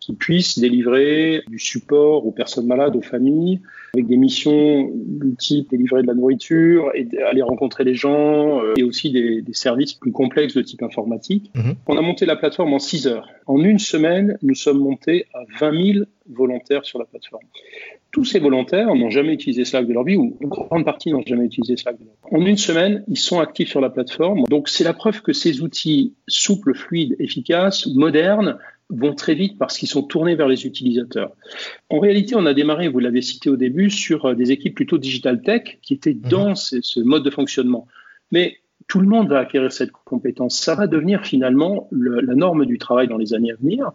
qui 0.00 0.14
puissent 0.14 0.58
délivrer 0.58 1.42
du 1.48 1.58
support 1.58 2.26
aux 2.26 2.32
personnes 2.32 2.66
malades, 2.66 2.96
aux 2.96 3.02
familles, 3.02 3.60
avec 3.94 4.06
des 4.06 4.16
missions 4.16 4.90
du 4.94 5.34
type 5.36 5.70
délivrer 5.70 6.02
de 6.02 6.06
la 6.06 6.14
nourriture, 6.14 6.90
et 6.94 7.06
aller 7.22 7.42
rencontrer 7.42 7.84
les 7.84 7.94
gens, 7.94 8.62
euh, 8.62 8.74
et 8.76 8.82
aussi 8.82 9.10
des, 9.10 9.42
des, 9.42 9.52
services 9.52 9.92
plus 9.92 10.12
complexes 10.12 10.54
de 10.54 10.62
type 10.62 10.82
informatique. 10.82 11.50
Mmh. 11.54 11.72
On 11.86 11.98
a 11.98 12.00
monté 12.00 12.24
la 12.24 12.36
plateforme 12.36 12.72
en 12.72 12.78
6 12.78 13.06
heures. 13.08 13.28
En 13.46 13.62
une 13.62 13.78
semaine, 13.78 14.38
nous 14.42 14.54
sommes 14.54 14.78
montés 14.78 15.26
à 15.34 15.40
20 15.58 15.92
000 15.92 16.04
volontaires 16.28 16.84
sur 16.84 16.98
la 16.98 17.04
plateforme. 17.04 17.44
Tous 18.12 18.24
ces 18.24 18.40
volontaires 18.40 18.94
n'ont 18.94 19.10
jamais 19.10 19.34
utilisé 19.34 19.64
Slack 19.64 19.86
de 19.86 19.92
leur 19.92 20.04
vie, 20.04 20.16
ou 20.16 20.36
une 20.40 20.48
grande 20.48 20.84
partie 20.84 21.12
n'ont 21.12 21.22
jamais 21.26 21.44
utilisé 21.44 21.76
Slack 21.76 21.98
de 21.98 22.04
leur 22.04 22.14
vie. 22.14 22.42
En 22.42 22.46
une 22.46 22.56
semaine, 22.56 23.04
ils 23.06 23.18
sont 23.18 23.38
actifs 23.38 23.68
sur 23.68 23.80
la 23.80 23.90
plateforme. 23.90 24.44
Donc 24.48 24.68
c'est 24.68 24.84
la 24.84 24.94
preuve 24.94 25.22
que 25.22 25.32
ces 25.32 25.62
outils 25.62 26.14
souples, 26.26 26.74
fluides, 26.74 27.16
efficaces, 27.18 27.86
modernes, 27.86 28.56
vont 28.90 29.14
très 29.14 29.34
vite 29.34 29.58
parce 29.58 29.78
qu'ils 29.78 29.88
sont 29.88 30.02
tournés 30.02 30.34
vers 30.34 30.48
les 30.48 30.66
utilisateurs. 30.66 31.32
En 31.88 31.98
réalité, 31.98 32.34
on 32.34 32.46
a 32.46 32.54
démarré, 32.54 32.88
vous 32.88 32.98
l'avez 32.98 33.22
cité 33.22 33.48
au 33.48 33.56
début, 33.56 33.90
sur 33.90 34.26
euh, 34.26 34.34
des 34.34 34.52
équipes 34.52 34.74
plutôt 34.74 34.98
digital 34.98 35.42
tech 35.42 35.78
qui 35.82 35.94
étaient 35.94 36.14
mhm. 36.14 36.28
dans 36.28 36.54
ce, 36.54 36.80
ce 36.82 37.00
mode 37.00 37.24
de 37.24 37.30
fonctionnement. 37.30 37.86
Mais 38.32 38.58
tout 38.88 39.00
le 39.00 39.06
monde 39.06 39.28
va 39.28 39.38
acquérir 39.38 39.72
cette 39.72 39.92
compétence. 39.92 40.58
Ça 40.58 40.74
va 40.74 40.86
devenir 40.86 41.24
finalement 41.24 41.88
le, 41.90 42.20
la 42.20 42.34
norme 42.34 42.66
du 42.66 42.78
travail 42.78 43.08
dans 43.08 43.18
les 43.18 43.34
années 43.34 43.52
à 43.52 43.56
venir. 43.56 43.90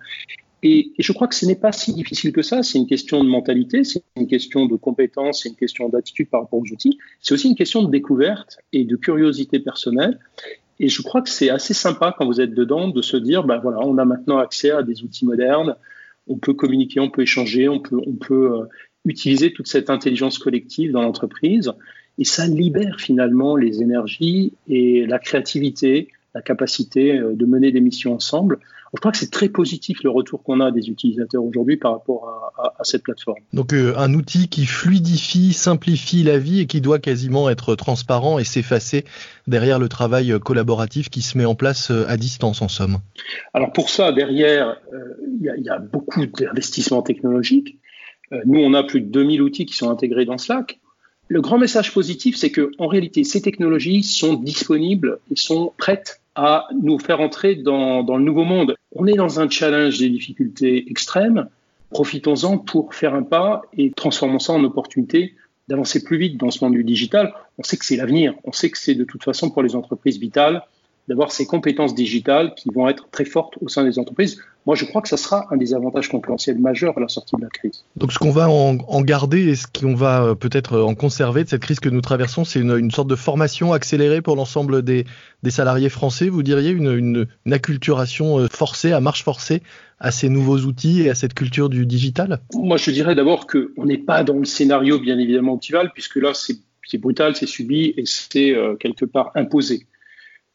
Et, 0.63 0.91
et 0.97 1.03
je 1.03 1.11
crois 1.11 1.27
que 1.27 1.35
ce 1.35 1.45
n'est 1.45 1.55
pas 1.55 1.71
si 1.71 1.93
difficile 1.93 2.31
que 2.31 2.41
ça. 2.41 2.63
C'est 2.63 2.79
une 2.79 2.87
question 2.87 3.23
de 3.23 3.29
mentalité, 3.29 3.83
c'est 3.83 4.03
une 4.15 4.27
question 4.27 4.65
de 4.65 4.75
compétence, 4.75 5.43
c'est 5.43 5.49
une 5.49 5.55
question 5.55 5.89
d'attitude 5.89 6.29
par 6.29 6.41
rapport 6.41 6.59
aux 6.59 6.71
outils. 6.71 6.97
C'est 7.19 7.33
aussi 7.33 7.49
une 7.49 7.55
question 7.55 7.83
de 7.83 7.91
découverte 7.91 8.57
et 8.71 8.85
de 8.85 8.95
curiosité 8.95 9.59
personnelle. 9.59 10.19
Et 10.79 10.89
je 10.89 11.01
crois 11.01 11.21
que 11.21 11.29
c'est 11.29 11.49
assez 11.49 11.73
sympa 11.73 12.13
quand 12.17 12.25
vous 12.25 12.41
êtes 12.41 12.53
dedans 12.53 12.89
de 12.89 13.01
se 13.01 13.17
dire, 13.17 13.43
ben 13.43 13.59
voilà, 13.59 13.79
on 13.81 13.97
a 13.97 14.05
maintenant 14.05 14.37
accès 14.37 14.71
à 14.71 14.83
des 14.83 15.03
outils 15.03 15.25
modernes, 15.25 15.75
on 16.27 16.37
peut 16.37 16.53
communiquer, 16.53 16.99
on 16.99 17.09
peut 17.09 17.21
échanger, 17.21 17.69
on 17.69 17.79
peut, 17.79 17.99
on 18.05 18.13
peut 18.13 18.51
euh, 18.53 18.65
utiliser 19.05 19.53
toute 19.53 19.67
cette 19.67 19.89
intelligence 19.89 20.37
collective 20.37 20.91
dans 20.91 21.01
l'entreprise. 21.01 21.71
Et 22.17 22.25
ça 22.25 22.47
libère 22.47 22.99
finalement 22.99 23.55
les 23.55 23.81
énergies 23.81 24.53
et 24.67 25.05
la 25.05 25.19
créativité, 25.19 26.09
la 26.33 26.41
capacité 26.41 27.17
euh, 27.17 27.35
de 27.35 27.45
mener 27.45 27.71
des 27.71 27.81
missions 27.81 28.13
ensemble. 28.13 28.59
Je 28.95 28.99
crois 29.01 29.11
que 29.11 29.17
c'est 29.17 29.31
très 29.31 29.49
positif 29.49 30.03
le 30.03 30.09
retour 30.09 30.41
qu'on 30.41 30.61
a 30.61 30.71
des 30.71 30.89
utilisateurs 30.89 31.43
aujourd'hui 31.43 31.77
par 31.77 31.91
rapport 31.91 32.51
à, 32.57 32.83
cette 32.83 33.03
plateforme. 33.03 33.39
Donc 33.51 33.73
euh, 33.73 33.93
un 33.97 34.13
outil 34.13 34.47
qui 34.47 34.65
fluidifie, 34.65 35.53
simplifie 35.53 36.23
la 36.23 36.37
vie 36.37 36.61
et 36.61 36.65
qui 36.65 36.81
doit 36.81 36.99
quasiment 36.99 37.49
être 37.49 37.75
transparent 37.75 38.39
et 38.39 38.43
s'effacer 38.43 39.03
derrière 39.47 39.79
le 39.79 39.89
travail 39.89 40.33
collaboratif 40.39 41.09
qui 41.09 41.21
se 41.21 41.37
met 41.37 41.45
en 41.45 41.55
place 41.55 41.91
à 41.91 42.15
distance 42.17 42.61
en 42.61 42.67
somme. 42.67 42.99
Alors 43.53 43.73
pour 43.73 43.89
ça, 43.89 44.11
derrière, 44.11 44.77
il 45.39 45.41
y, 45.41 45.63
y, 45.63 45.69
a 45.69 45.79
beaucoup 45.79 46.25
d'investissements 46.25 47.01
technologiques. 47.01 47.77
nous, 48.45 48.59
on 48.59 48.73
a 48.73 48.83
plus 48.83 49.01
de 49.01 49.07
2000 49.07 49.41
outils 49.41 49.65
qui 49.65 49.75
sont 49.75 49.89
intégrés 49.89 50.25
dans 50.25 50.37
Slack. 50.37 50.79
Le 51.27 51.41
grand 51.41 51.57
message 51.57 51.91
positif, 51.93 52.35
c'est 52.37 52.51
que 52.51 52.71
en 52.77 52.87
réalité, 52.87 53.23
ces 53.23 53.41
technologies 53.41 54.03
sont 54.03 54.35
disponibles 54.35 55.19
et 55.31 55.35
sont 55.35 55.73
prêtes 55.77 56.21
à 56.35 56.67
nous 56.79 56.99
faire 56.99 57.21
entrer 57.21 57.55
dans, 57.55 58.03
dans, 58.03 58.17
le 58.17 58.23
nouveau 58.23 58.43
monde. 58.43 58.75
On 58.93 59.07
est 59.07 59.13
dans 59.13 59.39
un 59.39 59.49
challenge 59.49 59.99
des 59.99 60.09
difficultés 60.09 60.89
extrêmes. 60.89 61.47
Profitons-en 61.91 62.57
pour 62.57 62.93
faire 62.93 63.15
un 63.15 63.23
pas 63.23 63.61
et 63.77 63.91
transformons 63.91 64.39
ça 64.39 64.53
en 64.53 64.63
opportunité 64.63 65.35
d'avancer 65.67 66.03
plus 66.03 66.17
vite 66.17 66.37
dans 66.37 66.51
ce 66.51 66.63
monde 66.63 66.73
du 66.73 66.83
digital. 66.83 67.33
On 67.57 67.63
sait 67.63 67.77
que 67.77 67.85
c'est 67.85 67.95
l'avenir. 67.95 68.35
On 68.43 68.51
sait 68.51 68.69
que 68.69 68.77
c'est 68.77 68.95
de 68.95 69.03
toute 69.03 69.23
façon 69.23 69.49
pour 69.49 69.63
les 69.63 69.75
entreprises 69.75 70.19
vitales 70.19 70.63
d'avoir 71.07 71.31
ces 71.31 71.45
compétences 71.45 71.93
digitales 71.93 72.53
qui 72.55 72.69
vont 72.73 72.87
être 72.87 73.07
très 73.11 73.25
fortes 73.25 73.55
au 73.61 73.67
sein 73.67 73.83
des 73.83 73.99
entreprises. 73.99 74.41
Moi, 74.65 74.75
je 74.75 74.85
crois 74.85 75.03
que 75.03 75.07
ça 75.07 75.17
sera 75.17 75.45
un 75.51 75.57
des 75.57 75.75
avantages 75.75 76.09
concurrentiels 76.09 76.57
majeurs 76.57 76.97
à 76.97 76.99
la 76.99 77.07
sortie 77.07 77.35
de 77.35 77.41
la 77.43 77.49
crise. 77.49 77.85
Donc, 77.95 78.11
ce 78.11 78.17
qu'on 78.17 78.31
va 78.31 78.49
en, 78.49 79.01
garder 79.01 79.49
et 79.49 79.55
ce 79.55 79.67
qu'on 79.67 79.93
va 79.93 80.23
euh, 80.23 80.35
peut-être 80.35 80.79
en 80.79 80.95
conserver 80.95 81.43
de 81.43 81.49
cette 81.49 81.61
crise 81.61 81.79
que 81.79 81.89
nous 81.89 82.01
traversons, 82.01 82.43
c'est 82.43 82.59
une, 82.59 82.89
sorte 82.89 83.07
de 83.07 83.15
formation 83.15 83.73
accélérée 83.73 84.23
pour 84.23 84.35
l'ensemble 84.35 84.81
des, 84.81 85.05
salariés 85.49 85.89
français, 85.89 86.29
vous 86.29 86.41
diriez, 86.41 86.71
une, 86.71 87.27
acculturation 87.51 88.39
euh, 88.39 88.47
forcée, 88.47 88.91
à 88.91 88.99
marche 88.99 89.23
forcée 89.23 89.61
à 89.99 90.11
ces 90.11 90.29
nouveaux 90.29 90.57
outils 90.57 91.03
et 91.03 91.09
à 91.09 91.15
cette 91.15 91.35
culture 91.35 91.69
du 91.69 91.85
digital? 91.85 92.39
Moi, 92.53 92.77
je 92.77 92.89
dirais 92.91 93.15
d'abord 93.15 93.47
qu'on 93.47 93.85
n'est 93.85 93.99
pas 93.99 94.23
dans 94.23 94.37
le 94.37 94.45
scénario, 94.45 94.99
bien 94.99 95.17
évidemment, 95.19 95.53
optimal, 95.53 95.91
puisque 95.93 96.17
là, 96.17 96.31
c'est 96.33 96.97
brutal, 96.97 97.35
c'est 97.35 97.45
subi 97.45 97.93
et 97.97 98.03
c'est 98.05 98.55
euh, 98.55 98.75
quelque 98.75 99.05
part 99.05 99.31
imposé. 99.35 99.85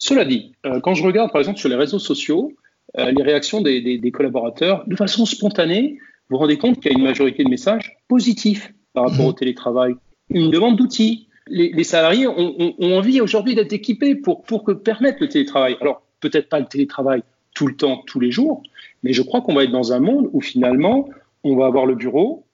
Cela 0.00 0.24
dit, 0.24 0.52
euh, 0.66 0.80
quand 0.80 0.94
je 0.94 1.04
regarde 1.04 1.30
par 1.30 1.40
exemple 1.40 1.58
sur 1.58 1.68
les 1.68 1.76
réseaux 1.76 1.98
sociaux, 1.98 2.52
euh, 2.98 3.12
les 3.12 3.22
réactions 3.22 3.60
des, 3.60 4.10
collaborateurs, 4.12 4.82
de 4.86 4.96
façon 4.96 5.26
spontanée, 5.26 5.98
vous 6.28 6.36
vous 6.36 6.38
rendez 6.38 6.58
compte 6.58 6.80
qu'il 6.80 6.90
y 6.90 6.94
a 6.94 6.98
une 6.98 7.04
majorité 7.04 7.44
de 7.44 7.50
messages 7.50 7.98
positifs 8.08 8.72
par 8.94 9.08
rapport 9.08 9.26
au 9.26 9.30
mhm. 9.30 9.36
télétravail. 9.36 9.94
Une 10.30 10.50
demande 10.50 10.76
d'outils. 10.76 11.28
Les, 11.46 11.84
salariés 11.84 12.28
ont, 12.28 12.74
envie 12.80 13.20
aujourd'hui 13.20 13.54
d'être 13.54 13.72
équipés 13.72 14.14
pour, 14.14 14.42
pour 14.42 14.62
que 14.62 14.72
permettre 14.72 15.18
le 15.20 15.28
télétravail. 15.28 15.76
Alors, 15.80 16.02
peut-être 16.20 16.48
pas 16.48 16.60
le 16.60 16.66
télétravail 16.66 17.22
tout 17.54 17.66
le 17.66 17.74
temps, 17.74 18.02
tous 18.06 18.20
les 18.20 18.30
jours, 18.30 18.62
mais 19.02 19.12
je 19.12 19.22
crois 19.22 19.40
qu'on 19.40 19.54
va 19.54 19.64
être 19.64 19.72
dans 19.72 19.92
un 19.92 19.98
monde 19.98 20.30
où 20.32 20.40
finalement, 20.40 21.08
on 21.42 21.56
va 21.56 21.66
avoir 21.66 21.86
le 21.86 21.96
bureau, 21.96 22.46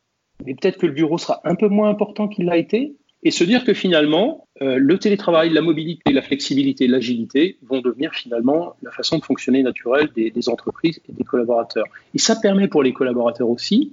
mais 0.44 0.54
peut-être 0.54 0.78
que 0.78 0.86
le 0.86 0.92
bureau 0.92 1.18
sera 1.18 1.40
un 1.44 1.54
peu 1.54 1.68
moins 1.68 1.90
important 1.90 2.26
qu'il 2.28 2.46
l'a 2.46 2.56
été, 2.56 2.96
et 3.22 3.30
se 3.30 3.44
dire 3.44 3.64
que 3.64 3.74
finalement, 3.74 4.45
euh, 4.62 4.78
le 4.78 4.98
télétravail, 4.98 5.50
la 5.50 5.60
mobilité, 5.60 6.12
la 6.12 6.22
flexibilité, 6.22 6.86
l'agilité 6.86 7.58
vont 7.62 7.80
devenir 7.80 8.14
finalement 8.14 8.75
la 8.82 8.90
façon 8.90 9.18
de 9.18 9.25
fonctionner 9.25 9.62
naturelle 9.62 10.08
des, 10.14 10.48
entreprises 10.48 11.00
et 11.08 11.12
des 11.12 11.25
collaborateurs. 11.25 11.84
Et 12.14 12.18
ça 12.18 12.36
permet 12.36 12.66
pour 12.66 12.82
les 12.82 12.94
collaborateurs 12.94 13.50
aussi 13.50 13.92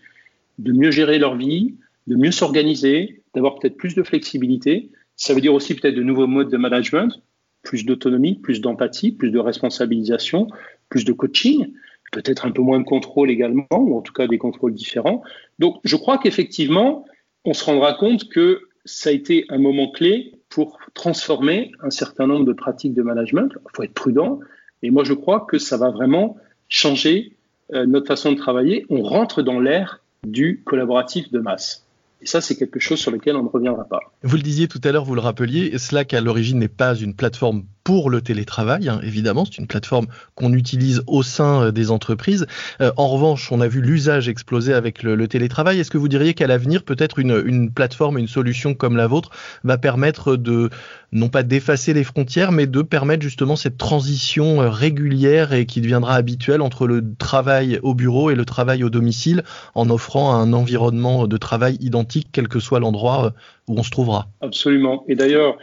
de 0.59 0.71
mieux 0.71 0.91
gérer 0.91 1.19
leur 1.19 1.35
vie, 1.35 1.75
de 2.07 2.15
mieux 2.15 2.31
s'organiser, 2.31 3.23
d'avoir 3.33 3.59
peut-être 3.59 3.75
plus 3.75 3.93
de 3.95 4.03
flexibilité. 4.03 4.89
Ça 5.17 5.33
veut 5.33 5.41
dire 5.41 5.53
aussi 5.53 5.75
peut-être 5.75 5.95
de 5.95 6.03
nouveaux 6.03 6.27
modes 6.27 6.49
de 6.49 6.57
management, 6.57 7.21
plus 7.61 7.85
d'autonomie, 7.85 8.35
plus 8.35 8.61
d'empathie, 8.61 9.11
plus 9.11 9.31
de 9.31 9.39
responsabilisation, 9.39 10.47
plus 10.87 11.03
de 11.03 11.11
coaching, 11.11 11.73
peut-être 12.13 12.45
un 12.45 12.51
peu 12.51 12.61
moins 12.61 12.79
de 12.79 12.85
contrôle 12.85 13.29
également, 13.29 13.67
ou 13.71 13.97
en 13.97 14.01
tout 14.01 14.13
cas 14.13 14.27
des 14.27 14.37
contrôles 14.37 14.73
différents. 14.73 15.23
Donc 15.59 15.81
je 15.83 15.97
crois 15.97 16.17
qu'effectivement, 16.19 17.05
on 17.43 17.53
se 17.53 17.65
rendra 17.65 17.93
compte 17.95 18.29
que 18.29 18.61
ça 18.85 19.09
a 19.09 19.13
été 19.13 19.45
un 19.49 19.57
moment 19.57 19.91
clé 19.91 20.33
pour 20.53 20.77
transformer 20.93 21.71
un 21.81 21.89
certain 21.89 22.27
nombre 22.27 22.45
de 22.45 22.53
pratiques 22.53 22.93
de 22.93 23.01
management. 23.01 23.49
Il 23.55 23.75
faut 23.75 23.83
être 23.83 23.93
prudent, 23.93 24.39
et 24.83 24.91
moi 24.91 25.03
je 25.03 25.13
crois 25.13 25.47
que 25.49 25.57
ça 25.57 25.77
va 25.77 25.89
vraiment 25.89 26.37
changer 26.69 27.35
euh, 27.73 27.87
notre 27.87 28.07
façon 28.07 28.31
de 28.31 28.37
travailler. 28.37 28.85
On 28.89 29.01
rentre 29.01 29.41
dans 29.41 29.59
l'ère 29.59 30.01
du 30.23 30.61
collaboratif 30.63 31.31
de 31.31 31.39
masse. 31.39 31.85
Et 32.21 32.25
ça, 32.25 32.39
c'est 32.39 32.55
quelque 32.55 32.79
chose 32.79 32.99
sur 32.99 33.11
lequel 33.11 33.35
on 33.35 33.43
ne 33.43 33.49
reviendra 33.49 33.83
pas. 33.83 33.99
Vous 34.21 34.37
le 34.37 34.43
disiez 34.43 34.67
tout 34.67 34.79
à 34.83 34.91
l'heure, 34.91 35.03
vous 35.03 35.15
le 35.15 35.21
rappeliez, 35.21 35.77
Slack 35.77 36.13
à 36.13 36.21
l'origine 36.21 36.59
n'est 36.59 36.69
pas 36.69 36.95
une 36.95 37.15
plateforme 37.15 37.65
pour 37.83 38.09
le 38.09 38.21
télétravail, 38.21 38.87
hein, 38.87 39.01
évidemment, 39.03 39.43
c'est 39.45 39.57
une 39.57 39.67
plateforme 39.67 40.07
qu'on 40.35 40.53
utilise 40.53 41.03
au 41.05 41.21
sein 41.21 41.63
euh, 41.63 41.71
des 41.71 41.91
entreprises. 41.91 42.47
Euh, 42.79 42.91
en 42.95 43.09
revanche, 43.09 43.51
on 43.51 43.59
a 43.59 43.67
vu 43.67 43.81
l'usage 43.81 44.29
exploser 44.29 44.73
avec 44.73 45.03
le, 45.03 45.27
télétravail. 45.27 45.79
Est-ce 45.79 45.91
que 45.91 45.97
vous 45.97 46.07
diriez 46.07 46.33
qu'à 46.33 46.47
l'avenir, 46.47 46.83
peut-être 46.83 47.19
une, 47.19 47.43
une, 47.45 47.71
plateforme, 47.71 48.17
une 48.17 48.27
solution 48.27 48.73
comme 48.73 48.95
la 48.95 49.07
vôtre 49.07 49.31
va 49.63 49.77
permettre 49.77 50.37
de, 50.37 50.69
non 51.11 51.27
pas 51.27 51.43
d'effacer 51.43 51.93
les 51.93 52.05
frontières, 52.05 52.53
mais 52.53 52.67
de 52.67 52.81
permettre 52.81 53.21
justement 53.21 53.57
cette 53.57 53.77
transition 53.77 54.61
euh, 54.61 54.69
régulière 54.69 55.51
et 55.51 55.65
qui 55.65 55.81
deviendra 55.81 56.15
habituelle 56.15 56.61
entre 56.61 56.87
le 56.87 57.03
travail 57.17 57.79
au 57.83 57.93
bureau 57.95 58.31
et 58.31 58.35
le 58.35 58.45
travail 58.45 58.85
au 58.85 58.89
domicile, 58.89 59.43
en 59.75 59.89
offrant 59.89 60.33
un 60.33 60.53
environnement 60.53 61.27
de 61.27 61.37
travail 61.37 61.77
identique, 61.81 62.29
quel 62.31 62.47
que 62.47 62.59
soit 62.59 62.79
l'endroit 62.79 63.33
où 63.67 63.77
on 63.77 63.83
se 63.83 63.89
trouvera? 63.89 64.27
Absolument. 64.41 65.03
Et 65.09 65.15
d'ailleurs, 65.15 65.57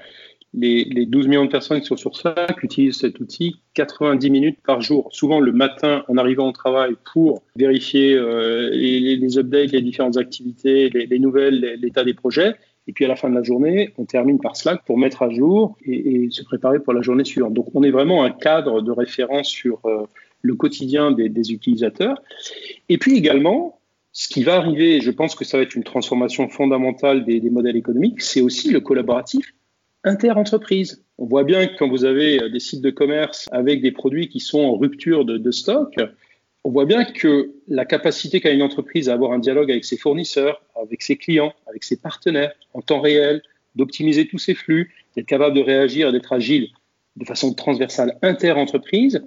les, 0.53 0.85
les, 0.85 1.07
12 1.07 1.29
millions 1.29 1.45
de 1.45 1.51
personnes 1.51 1.81
qui 1.81 1.87
sont 1.87 1.97
sur 1.97 2.17
Slack 2.17 2.63
utilisent 2.63 2.99
cet 2.99 3.21
outil 3.21 3.61
90 3.75 4.31
minutes 4.31 4.59
par 4.67 4.81
jour, 4.81 5.09
souvent 5.13 5.39
le 5.39 5.53
matin 5.53 6.05
en 6.09 6.17
arrivant 6.17 6.49
au 6.49 6.53
travail 6.53 6.95
pour 7.13 7.43
vérifier 7.55 8.15
euh, 8.15 8.71
les, 8.71 9.39
updates, 9.39 9.73
les 9.73 9.83
différentes 9.83 10.17
activités, 10.17 10.91
les, 10.91 11.07
les 11.07 11.19
nouvelles, 11.19 11.79
l'état 11.81 12.05
des 12.05 12.15
projets. 12.15 12.55
Et 12.89 12.93
puis 12.93 13.05
à 13.05 13.09
la 13.09 13.15
fin 13.15 13.31
de 13.31 13.35
la 13.35 13.43
journée, 13.43 13.95
on 13.99 14.05
termine 14.05 14.41
par 14.41 14.57
Slack 14.57 14.85
pour 14.85 14.99
mettre 14.99 15.23
à 15.23 15.31
jour 15.31 15.77
et, 15.85 16.29
se 16.31 16.43
préparer 16.43 16.81
pour 16.81 16.93
la 16.93 17.03
journée 17.03 17.25
suivante. 17.25 17.55
Donc 17.55 17.67
on 17.75 17.85
est 17.85 17.91
vraiment 17.91 18.25
un 18.25 18.31
cadre 18.31 18.81
de 18.81 18.91
référence 18.91 19.49
sur 19.49 19.81
euh, 19.85 20.07
le 20.43 20.55
quotidien 20.55 21.13
des, 21.13 21.53
utilisateurs. 21.53 22.21
Et 22.89 22.99
puis 22.99 23.17
également, 23.17 23.79
ce 24.11 24.29
qui 24.29 24.43
va 24.43 24.57
arriver, 24.57 24.97
et 24.97 25.01
je 25.01 25.13
pense 25.13 25.37
que 25.37 25.45
ça 25.45 25.59
va 25.59 25.63
être 25.63 25.77
une 25.77 25.85
transformation 25.85 26.49
fondamentale 26.49 27.25
des 27.25 27.51
modèles 27.51 27.77
économiques, 27.77 28.21
c'est 28.23 28.41
aussi 28.41 28.71
le 28.73 28.81
collaboratif 28.81 29.55
inter-entreprise. 30.05 31.05
On 31.19 31.27
voit 31.27 31.45
bien 31.45 31.67
que 31.67 31.77
quand 31.77 31.89
vous 31.89 32.05
avez 32.05 32.43
euh, 32.43 32.49
des 32.49 32.61
sites 32.61 32.81
de 32.81 32.91
commerce 32.91 33.49
avec 33.53 33.83
des 33.83 33.93
produits 33.93 34.29
qui 34.29 34.41
sont 34.41 34.61
en 34.61 34.77
rupture 34.77 35.25
de, 35.25 35.51
stock, 35.51 35.95
on 36.65 36.71
voit 36.71 36.87
bien 36.87 37.05
que 37.05 37.53
la 37.69 37.85
capacité 37.85 38.41
qu'a 38.41 38.51
une 38.51 38.63
entreprise 38.63 39.09
à 39.09 39.15
avoir 39.15 39.33
un 39.33 39.39
dialogue 39.39 39.71
avec 39.71 39.85
ses 39.85 39.97
fournisseurs, 39.97 40.63
avec 40.81 41.03
ses 41.03 41.17
clients, 41.17 41.53
avec 41.67 41.85
ses 41.85 41.97
partenaires 41.97 42.53
en 42.75 42.83
temps 42.83 43.01
réel, 43.01 43.43
d'optimiser 43.77 44.27
tous 44.27 44.39
ses 44.39 44.55
flux, 44.55 44.93
d'être 45.17 45.27
capable 45.27 45.55
de 45.55 45.63
réagir 45.63 46.13
d'être 46.13 46.33
agile 46.33 46.69
de 47.17 47.25
façon 47.25 47.53
transversale 47.55 48.17
inter-entreprise, 48.23 49.23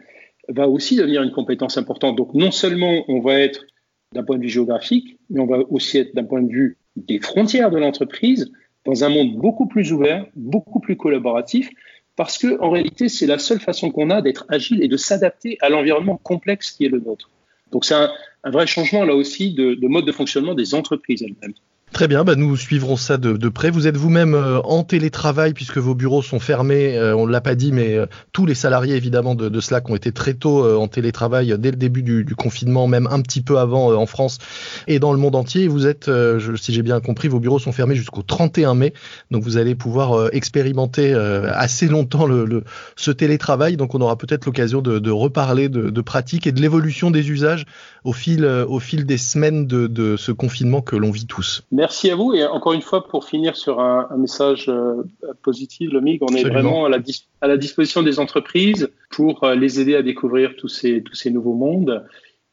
va 0.50 0.68
aussi 0.68 0.96
devenir 0.96 1.24
une 1.24 1.32
compétence 1.32 1.78
importante. 1.78 2.18
Donc 2.18 2.34
non 2.34 2.52
seulement 2.52 3.04
on 3.08 3.20
va 3.20 3.40
être 3.40 3.66
d'un 4.14 4.24
point 4.24 4.38
de 4.38 4.44
vue 4.44 4.50
géographique, 4.50 5.18
mais 5.30 5.40
on 5.40 5.48
va 5.48 5.60
aussi 5.70 5.98
être 5.98 6.14
d'un 6.16 6.24
point 6.24 6.42
de 6.42 6.52
vue 6.52 6.78
des 6.96 7.20
frontières 7.20 7.72
de 7.72 7.78
l'entreprise, 7.78 8.52
dans 8.86 9.04
un 9.04 9.10
monde 9.10 9.36
beaucoup 9.36 9.68
plus 9.68 9.94
ouvert, 9.94 10.26
beaucoup 10.36 10.80
plus 10.80 10.98
collaboratif, 10.98 11.70
parce 12.16 12.38
que 12.38 12.60
en 12.60 12.70
réalité, 12.70 13.10
c'est 13.10 13.26
la 13.26 13.40
seule 13.40 13.60
façon 13.60 13.92
qu'on 13.92 14.10
a 14.10 14.22
d'être 14.22 14.46
agile 14.50 14.84
et 14.84 14.88
de 14.88 14.98
s'adapter 14.98 15.58
à 15.62 15.70
l'environnement 15.70 16.18
complexe 16.18 16.72
qui 16.72 16.86
est 16.86 16.90
le 16.90 17.00
nôtre. 17.00 17.30
Donc 17.72 17.86
c'est 17.86 17.96
un, 17.96 18.12
vrai 18.46 18.68
changement 18.68 19.04
là 19.04 19.16
aussi 19.16 19.54
de, 19.54 19.74
de 19.74 19.88
mode 19.88 20.06
de 20.06 20.12
fonctionnement 20.12 20.54
des 20.54 20.76
entreprises 20.76 21.24
elles-mêmes. 21.24 21.54
Très 21.94 22.08
bien, 22.08 22.24
bah 22.24 22.34
nous 22.36 22.58
suivrons 22.58 22.98
ça 22.98 23.18
de, 23.18 23.34
de 23.34 23.50
près. 23.50 23.70
Vous 23.70 23.86
êtes 23.86 23.98
vous-même 23.98 24.34
euh, 24.34 24.60
en 24.64 24.84
télétravail 24.84 25.54
puisque 25.54 25.78
vos 25.78 25.94
bureaux 25.94 26.24
sont 26.24 26.40
fermés. 26.40 26.98
Euh, 26.98 27.16
on 27.16 27.28
ne 27.28 27.32
l'a 27.32 27.40
pas 27.40 27.54
dit, 27.54 27.72
mais 27.72 27.96
euh, 27.96 28.08
tous 28.32 28.48
les 28.48 28.56
salariés 28.56 28.96
évidemment 28.96 29.36
de, 29.36 29.48
de, 29.48 29.62
ont 29.88 29.96
été 29.96 30.12
très 30.12 30.34
tôt 30.34 30.66
en 30.80 30.88
télétravail 30.88 31.56
dès 31.60 31.70
le 31.70 31.78
début 31.78 32.02
du, 32.02 32.24
du, 32.24 32.36
confinement, 32.36 32.88
même 32.88 33.08
un 33.12 33.22
petit 33.22 33.42
peu 33.42 33.60
avant 33.60 33.94
en 33.94 34.06
France 34.08 34.40
et 34.88 34.98
dans 34.98 35.14
le 35.14 35.20
monde 35.20 35.36
entier. 35.36 35.68
Vous 35.68 35.86
êtes, 35.86 36.08
je, 36.08 36.56
si 36.56 36.74
j'ai 36.74 36.82
bien 36.82 37.00
compris, 37.00 37.28
vos 37.28 37.40
bureaux 37.40 37.60
sont 37.60 37.72
fermés 37.72 37.96
jusqu'au 37.96 38.24
31 38.24 38.74
mai, 38.74 38.94
donc 39.30 39.44
vous 39.44 39.58
allez 39.58 39.76
pouvoir 39.76 40.34
expérimenter 40.34 41.14
assez 41.14 41.88
longtemps 41.88 42.26
le, 42.26 42.46
le, 42.46 42.64
ce 42.96 43.12
télétravail. 43.12 43.78
Donc 43.78 43.96
on 43.96 44.02
aura 44.02 44.18
peut-être 44.18 44.46
l'occasion 44.46 44.82
de, 44.82 45.00
de, 45.00 45.12
reparler 45.12 45.70
de, 45.70 45.90
de 45.90 46.02
pratiques 46.02 46.46
et 46.46 46.52
de 46.52 46.62
l'évolution 46.62 47.10
des 47.10 47.30
usages 47.32 47.66
au 48.04 48.14
fil, 48.14 48.46
au 48.46 48.80
fil 48.80 49.06
des 49.06 49.18
semaines 49.18 49.68
de, 49.68 49.88
de 49.88 50.18
ce 50.18 50.32
confinement 50.32 50.82
que 50.82 50.96
l'on 50.96 51.12
vit 51.12 51.26
tous. 51.26 51.64
Merci 51.72 52.10
à 52.10 52.16
vous. 52.16 52.34
Et 52.34 52.46
encore 52.46 52.74
une 52.74 52.82
fois, 52.82 53.08
pour 53.08 53.26
finir 53.26 53.56
sur 53.56 53.80
un, 53.80 54.08
message 54.18 54.66
euh, 54.70 55.04
positif, 55.42 55.92
Lomig, 55.92 56.22
on 56.22 56.36
est 56.36 56.44
vraiment 56.44 56.86
à 56.86 56.90
la, 56.90 57.00
à 57.42 57.48
la, 57.48 57.58
disposition 57.58 58.04
des 58.04 58.20
entreprises 58.20 58.90
pour 59.10 59.44
euh, 59.44 59.56
les 59.56 59.80
aider 59.80 59.96
à 59.96 60.02
découvrir 60.02 60.56
tous 60.58 60.70
ces, 60.70 61.02
tous 61.02 61.16
ces 61.16 61.32
nouveaux 61.32 61.56
mondes 61.56 62.04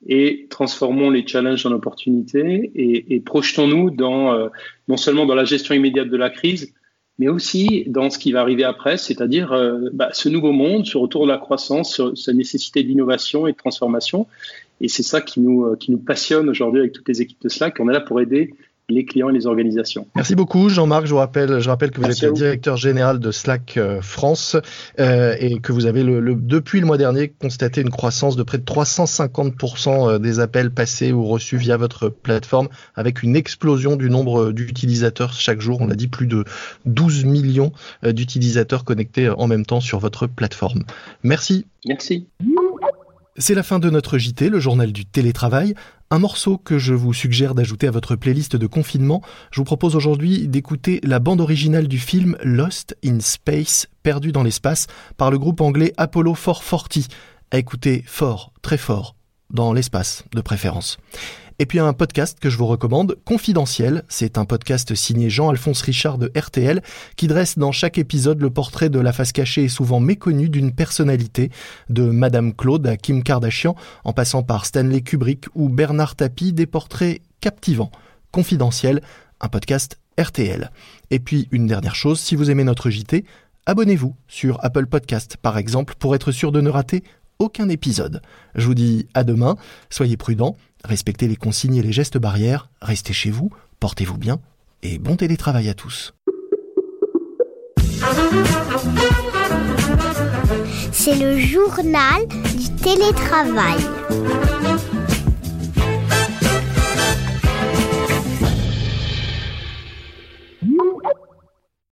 et 0.07 0.47
transformons 0.49 1.11
les 1.11 1.26
challenges 1.26 1.66
en 1.66 1.73
opportunités 1.73 2.71
et, 2.75 3.21
projetons-nous 3.21 3.90
dans, 3.90 4.33
euh, 4.33 4.49
non 4.88 4.97
seulement 4.97 5.26
dans 5.26 5.35
la 5.35 5.45
gestion 5.45 5.75
immédiate 5.75 6.09
de 6.09 6.16
la 6.16 6.30
crise, 6.30 6.73
mais 7.19 7.28
aussi 7.28 7.85
dans 7.87 8.09
ce 8.09 8.19
qui 8.19 8.33
va 8.33 8.40
arriver 8.40 8.64
après, 8.64 8.97
c'est-à-dire 8.97 9.52
euh, 9.52 9.90
bah, 9.92 10.09
ce 10.12 10.28
nouveau 10.28 10.52
monde, 10.52 10.87
ce 10.87 10.97
retour 10.97 11.26
de 11.26 11.30
la 11.30 11.38
croissance, 11.38 12.00
sa 12.14 12.33
nécessité 12.33 12.83
d'innovation 12.83 13.47
et 13.47 13.52
de 13.52 13.57
transformation. 13.57 14.26
Et 14.81 14.89
c'est 14.89 15.03
ça 15.03 15.21
qui 15.21 15.41
nous, 15.41 15.65
euh, 15.65 15.77
qui 15.77 15.91
nous 15.91 15.99
passionne 15.99 16.49
aujourd'hui 16.49 16.81
avec 16.81 16.93
toutes 16.93 17.09
les 17.09 17.23
équipes 17.23 17.43
de 17.43 17.49
Slack. 17.49 17.79
On 17.81 17.89
est 17.89 17.93
là 17.93 18.01
pour 18.01 18.21
aider 18.21 18.55
les 18.91 19.05
clients 19.05 19.31
et 19.31 19.33
les 19.33 19.47
organisations. 19.47 20.07
Merci 20.15 20.35
beaucoup 20.35 20.69
Jean-Marc. 20.69 21.07
Je 21.07 21.13
vous 21.13 21.19
rappelle, 21.19 21.61
je 21.61 21.69
rappelle 21.69 21.91
que 21.91 22.01
vous 22.01 22.11
êtes 22.11 22.23
le 22.23 22.33
directeur 22.33 22.77
général 22.77 23.19
de 23.19 23.31
Slack 23.31 23.77
euh, 23.77 24.01
France 24.03 24.57
euh, 24.99 25.35
et 25.39 25.61
que 25.61 25.73
vous 25.73 25.87
avez 25.87 26.03
le, 26.03 26.35
depuis 26.35 26.81
le 26.81 26.87
mois 26.87 26.99
dernier 26.99 27.29
constaté 27.29 27.81
une 27.81 27.91
croissance 27.91 28.37
de 28.37 28.43
près 28.43 28.59
de 28.59 28.65
350% 28.65 30.09
euh, 30.09 30.19
des 30.19 30.41
appels 30.41 30.71
passés 30.71 31.13
ou 31.13 31.25
reçus 31.25 31.57
via 31.57 31.77
votre 31.77 32.09
plateforme 32.09 32.69
avec 32.95 33.23
une 33.23 33.37
explosion 33.37 33.97
du 33.97 34.11
nombre 34.11 34.53
d'utilisateurs 34.53 35.33
chaque 35.33 35.61
jour. 35.61 35.81
On 35.81 35.87
l'a 35.87 35.95
dit, 35.95 36.09
plus 36.09 36.27
de 36.27 36.45
12 36.87 37.25
millions 37.25 37.73
d'utilisateurs 38.03 38.85
connectés 38.85 39.29
en 39.29 39.47
même 39.47 39.65
temps 39.65 39.81
sur 39.81 39.99
votre 39.99 40.27
plateforme. 40.27 40.83
Merci. 41.23 41.67
Merci. 41.87 42.27
C'est 43.41 43.55
la 43.55 43.63
fin 43.63 43.79
de 43.79 43.89
notre 43.89 44.19
JT, 44.19 44.51
le 44.51 44.61
journal 44.61 44.93
du 44.93 45.07
télétravail. 45.07 45.75
Un 46.11 46.19
morceau 46.19 46.59
que 46.59 46.79
je 46.79 46.93
vous 46.93 47.15
suggère 47.15 47.55
d'ajouter 47.55 47.87
à 47.87 47.91
votre 47.91 48.15
playlist 48.15 48.55
de 48.55 48.67
confinement. 48.67 49.23
Je 49.51 49.61
vous 49.61 49.65
propose 49.65 49.97
aujourd'hui 49.97 50.47
d'écouter 50.47 51.01
la 51.05 51.21
bande 51.21 51.41
originale 51.41 51.89
du 51.89 51.99
film 51.99 52.37
Lost 52.43 52.99
in 53.03 53.19
Space, 53.21 53.87
perdu 54.03 54.31
dans 54.31 54.43
l'espace, 54.43 54.89
par 55.17 55.31
le 55.31 55.39
groupe 55.39 55.63
anglais 55.63 55.95
Apollo 55.97 56.35
440. 56.35 57.09
À 57.51 57.57
écouter 57.57 58.05
fort, 58.07 58.53
très 58.61 58.77
fort, 58.77 59.17
dans 59.49 59.73
l'espace 59.73 60.25
de 60.35 60.43
préférence. 60.43 60.99
Et 61.62 61.67
puis 61.67 61.79
un 61.79 61.93
podcast 61.93 62.38
que 62.40 62.49
je 62.49 62.57
vous 62.57 62.67
recommande, 62.67 63.19
Confidentiel. 63.26 64.02
C'est 64.09 64.38
un 64.38 64.47
podcast 64.47 64.95
signé 64.95 65.29
Jean-Alphonse 65.29 65.83
Richard 65.83 66.17
de 66.17 66.33
RTL 66.35 66.81
qui 67.17 67.26
dresse 67.26 67.59
dans 67.59 67.71
chaque 67.71 67.99
épisode 67.99 68.40
le 68.40 68.49
portrait 68.49 68.88
de 68.88 68.99
la 68.99 69.12
face 69.12 69.33
cachée 69.33 69.64
et 69.64 69.69
souvent 69.69 70.00
méconnue 70.00 70.49
d'une 70.49 70.73
personnalité, 70.73 71.50
de 71.90 72.05
Madame 72.05 72.55
Claude 72.55 72.87
à 72.87 72.97
Kim 72.97 73.23
Kardashian, 73.23 73.76
en 74.05 74.14
passant 74.14 74.43
par 74.43 74.64
Stanley 74.64 75.02
Kubrick 75.02 75.49
ou 75.55 75.69
Bernard 75.69 76.17
Tapie, 76.17 76.55
des 76.55 76.64
portraits 76.64 77.21
captivants. 77.43 77.90
Confidentiel, 78.33 79.02
un 79.43 79.49
podcast 79.49 79.99
RTL. 80.19 80.71
Et 81.11 81.19
puis 81.19 81.47
une 81.50 81.67
dernière 81.67 81.95
chose, 81.95 82.21
si 82.21 82.37
vous 82.37 82.50
aimez 82.50 82.64
notre 82.64 82.88
JT, 82.88 83.26
abonnez-vous 83.67 84.17
sur 84.29 84.64
Apple 84.64 84.87
Podcast 84.87 85.37
par 85.37 85.59
exemple 85.59 85.93
pour 85.99 86.14
être 86.14 86.33
sûr 86.33 86.52
de 86.52 86.62
ne 86.62 86.71
rater 86.71 87.05
aucun 87.38 87.69
épisode. 87.69 88.23
Je 88.55 88.67
vous 88.67 88.75
dis 88.75 89.09
à 89.12 89.25
demain, 89.25 89.57
soyez 89.90 90.17
prudents, 90.17 90.57
respectez 90.85 91.29
les 91.29 91.37
consignes 91.37 91.77
et 91.77 91.83
les 91.83 91.93
gestes 91.93 92.19
barrières, 92.19 92.69
restez 92.83 93.13
chez 93.13 93.31
vous, 93.31 93.51
portez-vous 93.79 94.19
bien 94.19 94.41
et 94.83 94.99
bon 94.99 95.17
télétravail 95.17 95.69
à 95.69 95.75
tous. 95.75 96.15
C'est 100.93 101.17
le 101.17 101.39
journal 101.39 102.27
du 102.29 102.69
télétravail. 102.83 103.81